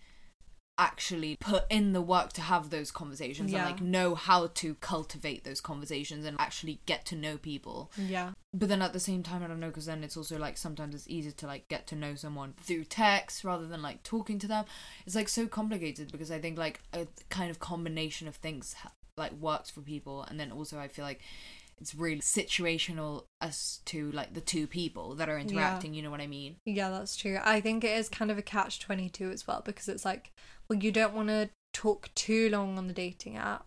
[0.79, 3.59] actually put in the work to have those conversations Yeah.
[3.67, 8.31] and like know how to cultivate those conversations and actually get to know people Yeah.
[8.53, 10.95] but then at the same time i don't know because then it's also like sometimes
[10.95, 14.47] it's easier to like get to know someone through text rather than like talking to
[14.47, 14.63] them
[15.05, 18.73] it's like so complicated because i think like a kind of combination of things
[19.17, 21.21] like works for people and then also i feel like
[21.81, 26.19] it's really situational as to like the two people that are interacting you know what
[26.21, 27.39] i mean Yeah, that's true.
[27.43, 30.31] I think it is kind of a catch 22 as well because it's like,
[30.69, 33.65] well, you don't want to talk too long on the dating app,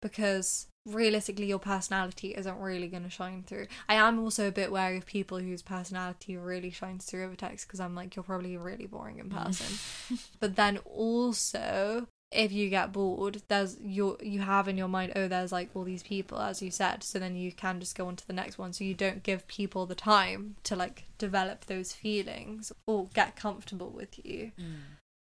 [0.00, 3.66] because realistically your personality isn't really going to shine through.
[3.88, 7.68] I am also a bit wary of people whose personality really shines through over text
[7.68, 10.18] because I'm like you're probably really boring in person.
[10.40, 15.28] but then also if you get bored, there's you you have in your mind, oh,
[15.28, 17.04] there's like all these people, as you said.
[17.04, 18.72] So then you can just go on to the next one.
[18.72, 23.90] So you don't give people the time to like develop those feelings or get comfortable
[23.90, 24.52] with you.
[24.58, 24.76] Mm.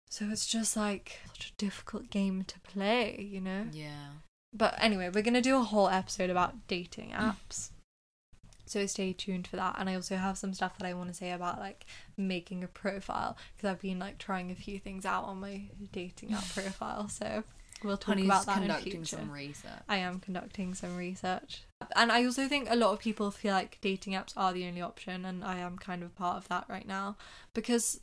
[0.09, 3.67] So it's just like such a difficult game to play, you know?
[3.73, 4.09] Yeah.
[4.53, 7.35] But anyway, we're gonna do a whole episode about dating mm.
[7.35, 7.71] apps.
[8.67, 9.77] So stay tuned for that.
[9.79, 11.87] And I also have some stuff that I want to say about like
[12.17, 16.35] making a profile because I've been like trying a few things out on my dating
[16.35, 17.09] app profile.
[17.09, 17.45] So
[17.83, 19.17] we'll talk Honey's about that in conducting future.
[19.17, 19.83] some research.
[19.89, 21.63] I am conducting some research.
[21.97, 24.83] And I also think a lot of people feel like dating apps are the only
[24.83, 27.17] option, and I am kind of part of that right now
[27.55, 28.01] because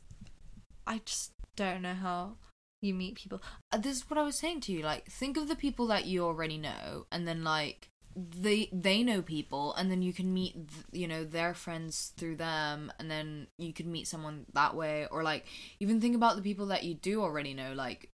[0.86, 2.36] I just don't know how
[2.82, 3.42] you meet people.
[3.72, 4.82] Uh, this is what I was saying to you.
[4.82, 9.22] Like, think of the people that you already know, and then like they they know
[9.22, 10.56] people, and then you can meet
[10.92, 15.22] you know their friends through them, and then you could meet someone that way, or
[15.22, 15.46] like
[15.80, 18.10] even think about the people that you do already know, like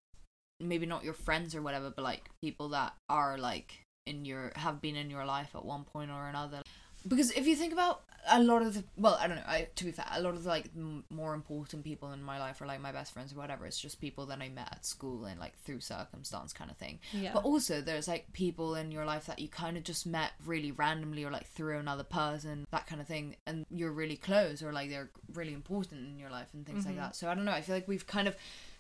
[0.61, 4.81] maybe not your friends or whatever, but like people that are like in your have
[4.81, 6.63] been in your life at one point or another.
[7.07, 9.43] Because if you think about a lot of the well, I don't know.
[9.47, 12.39] I to be fair, a lot of the, like m- more important people in my
[12.39, 13.67] life are like my best friends or whatever.
[13.67, 17.01] It's just people that I met at school and like through circumstance kind of thing.
[17.13, 17.33] Yeah.
[17.33, 20.73] But also, there's like people in your life that you kind of just met really
[20.73, 24.73] randomly or like through another person, that kind of thing, and you're really close or
[24.73, 26.99] like they're really important in your life and things like Mhm.
[26.99, 27.17] that.
[27.17, 27.53] So I don't know.
[27.53, 28.37] I feel like we've kind of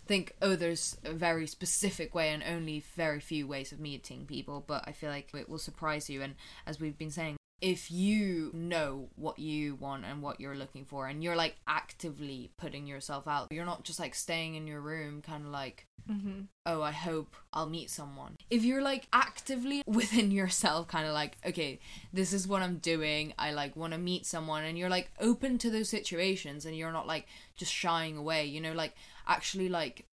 [0.06, 4.64] think, oh, there's a very specific way and only very few ways of meeting people,
[4.66, 6.20] but I feel like it will surprise you.
[6.22, 6.34] And
[6.66, 11.06] as we've been saying, if you know what you want and what you're looking for,
[11.06, 15.22] and you're like actively putting yourself out, you're not just like staying in your room,
[15.22, 18.36] kind of like hmm oh, I hope I'll meet someone.
[18.48, 21.80] If you're like actively within yourself, kind of like, okay,
[22.12, 25.58] this is what I'm doing, I like want to meet someone, and you're like open
[25.58, 28.94] to those situations and you're not like just shying away, you know, like
[29.26, 30.06] actually like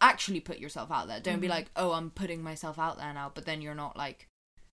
[0.00, 1.20] actually put yourself out there.
[1.20, 1.50] Don't be Mhm.
[1.50, 4.28] like, oh, I'm putting myself out there now, but then you're not like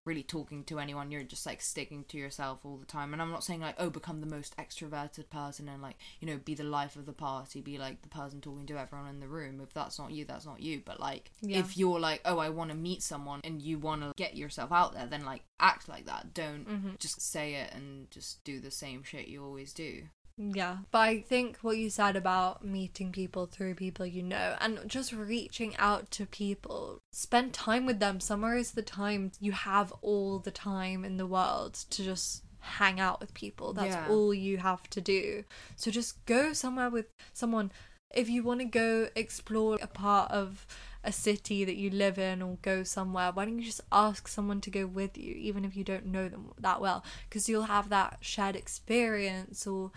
[0.05, 1.11] really talking to anyone.
[1.11, 3.13] You're just like sticking to yourself all the time.
[3.13, 6.37] And i'm not saying like oh become the most extroverted person and like you know
[6.43, 9.27] be the life of the party be like the person talking to everyone in the
[9.27, 9.61] room.
[9.61, 10.81] If that's not you that's not you.
[10.83, 11.59] But like Yeah.
[11.59, 14.71] if you're like oh i want to meet someone and you want to get yourself
[14.71, 16.33] out there then like act like that.
[16.33, 20.03] Don't hmm just say it and just do the same shit you always do
[20.37, 24.79] Yeah, but I think what you said about meeting people through people you know and
[24.87, 28.19] just reaching out to people, spend time with them.
[28.19, 32.99] Summer is the time you have all the time in the world to just hang
[32.99, 33.73] out with people.
[33.73, 34.07] That's Yeah.
[34.09, 35.43] all you have to do.
[35.75, 37.71] So just go somewhere with someone.
[38.09, 40.65] If you want to go explore a part of
[41.03, 44.61] a city that you live in or go somewhere, why don't you just ask someone
[44.61, 47.03] to go with you, even if you don't know them that well?
[47.29, 49.91] Because you'll have that shared experience or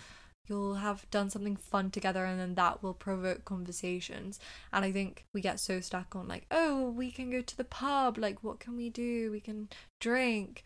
[0.48, 4.38] you'll have done something fun together and then that will provoke conversations.
[4.72, 7.64] And i think we get so stuck on like oh we can go to the
[7.64, 9.30] pub like what can we do?
[9.30, 9.68] We can
[10.00, 10.64] drink.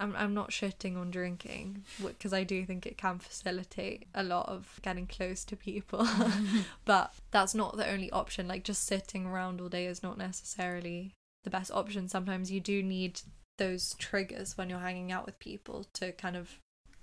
[0.00, 4.48] I'm, I'm not shitting on drinking because i do think it can facilitate a lot
[4.48, 6.06] of getting close to people.
[6.84, 11.14] But that's not the only option like just sitting around all day is not necessarily
[11.44, 12.08] the best option.
[12.08, 13.20] Sometimes you do need
[13.58, 16.60] those triggers when you're hanging out with people to kind of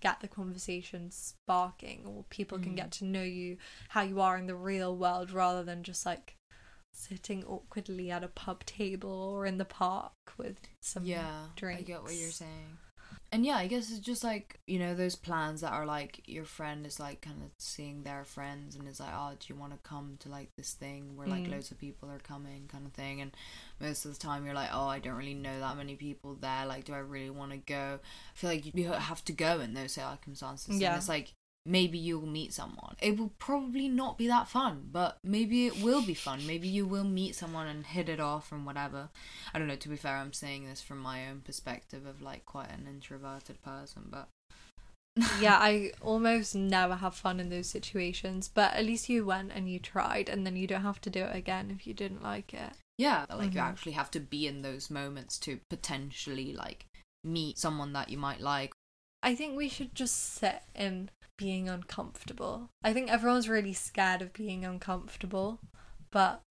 [0.08, 2.82] get the conversation sparking or people can Mm.
[2.82, 3.58] get to know you
[3.94, 6.28] how you are in the real world rather than just like
[6.94, 12.04] sitting awkwardly at a pub table or in the park with some yeah i get
[12.04, 12.78] what you're saying
[13.32, 16.46] and yeah i guess it's just like you know those plans that are like your
[16.46, 19.72] friend is like kind of seeing their friends and is like oh do you want
[19.74, 21.52] to come to like this thing where like Mm.
[21.52, 23.32] loads of people are coming kind of thing and
[23.80, 26.66] most of the time you're like oh i don't really know that many people there
[26.66, 29.74] like do i really want to go i feel like you have to go in
[29.74, 30.90] those circumstances Yeah.
[30.90, 31.34] and it's like
[31.66, 32.96] maybe you'll meet someone.
[33.02, 36.46] It will probably not be that fun, but maybe it will be fun.
[36.46, 39.10] Maybe you will meet someone and hit it off and whatever.
[39.54, 42.46] I don't know, to be fair, I'm saying this from my own perspective of like
[42.46, 44.28] quite an introverted person, but
[45.40, 49.70] yeah, I almost never have fun in those situations, but at least you went and
[49.72, 52.54] you tried, and then you don't have to do it again if you didn't like
[52.54, 52.74] it.
[52.98, 53.64] yeah, like you Mhm.
[53.70, 56.86] actually have to be in those moments to potentially like
[57.24, 58.72] meet someone that you might like.
[59.24, 62.70] I think we should just sit in being uncomfortable.
[62.84, 65.60] I think everyone's really scared of being uncomfortable,
[66.12, 66.42] but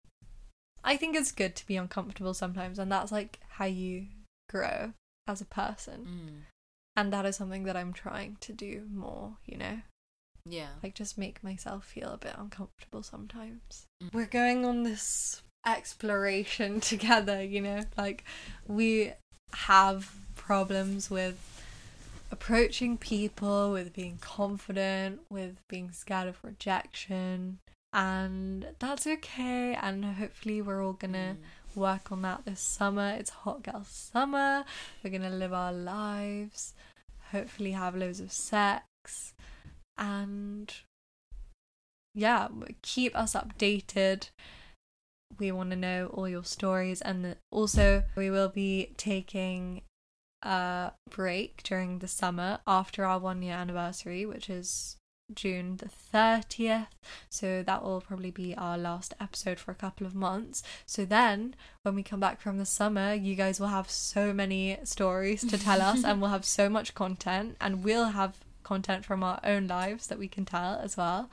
[0.83, 4.07] I think it's good to be uncomfortable sometimes, and that's like how you
[4.51, 4.93] grow
[5.27, 6.07] as a person.
[6.07, 6.55] Mm.
[6.97, 9.81] And that is something that I'm trying to do more, you know?
[10.47, 10.69] Yeah.
[10.83, 13.87] Like just make myself feel a bit uncomfortable sometimes.
[14.03, 14.13] Mm.
[14.13, 17.81] We're going on this exploration together, you know?
[17.97, 18.25] Like
[18.67, 19.13] we
[19.53, 21.54] have problems with
[22.35, 27.59] approaching people, with being confident, with being scared of rejection.
[27.93, 29.79] And that's okay.
[29.81, 31.77] And hopefully, we're all gonna mm.
[31.77, 33.15] work on that this summer.
[33.17, 34.65] It's hot girl summer.
[35.03, 36.75] We're gonna live our lives,
[37.31, 39.35] hopefully, have loads of sex,
[39.97, 40.75] and
[42.17, 42.49] yeah,
[42.83, 44.31] keep us updated.
[45.39, 49.83] We want to know all your stories, and also, we will be taking
[50.45, 54.97] a break during the summer after our one year anniversary, which is
[55.33, 56.89] June the 30th.
[57.31, 60.63] So that will probably be our last episode for a couple of months.
[60.87, 64.79] So then, when we come back from the summer, you guys will have so many
[64.85, 69.23] stories to tell us, and we'll have so much content, and we'll have content from
[69.23, 71.31] our own lives that we can tell as well.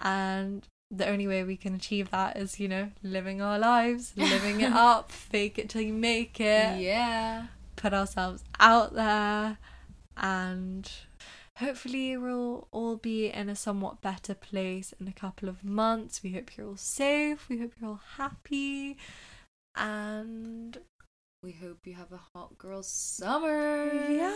[0.00, 4.60] And the only way we can achieve that is, you know, living our lives, living
[4.60, 7.46] it up, fake it till you make it Yeah.
[7.78, 9.58] Put ourselves out there
[10.16, 10.90] and
[11.56, 16.22] hopefully we'll all be in a somewhat better place in a couple of months.
[16.22, 18.98] We hope you're all safe, we hope you're all happy
[19.76, 20.76] and
[21.40, 23.92] We hope you have a hot girl summer.
[24.10, 24.34] yeah,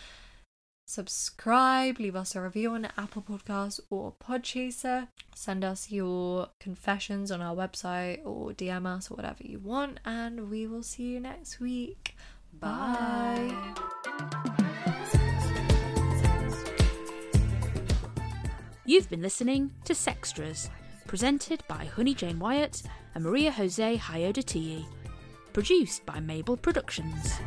[0.89, 5.09] Subscribe, leave us a review on Apple Podcasts or Podchaser.
[5.35, 10.49] Send us your confessions on our website or DM us or whatever you want, and
[10.49, 12.15] we will see you next week.
[12.53, 13.53] Bye.
[18.85, 20.69] You've been listening to Sextras,
[21.05, 22.83] presented by Honey Jane Wyatt
[23.13, 24.85] and Maria Jose Hayodatiyi.
[25.51, 27.41] Produced by Mabel Productions.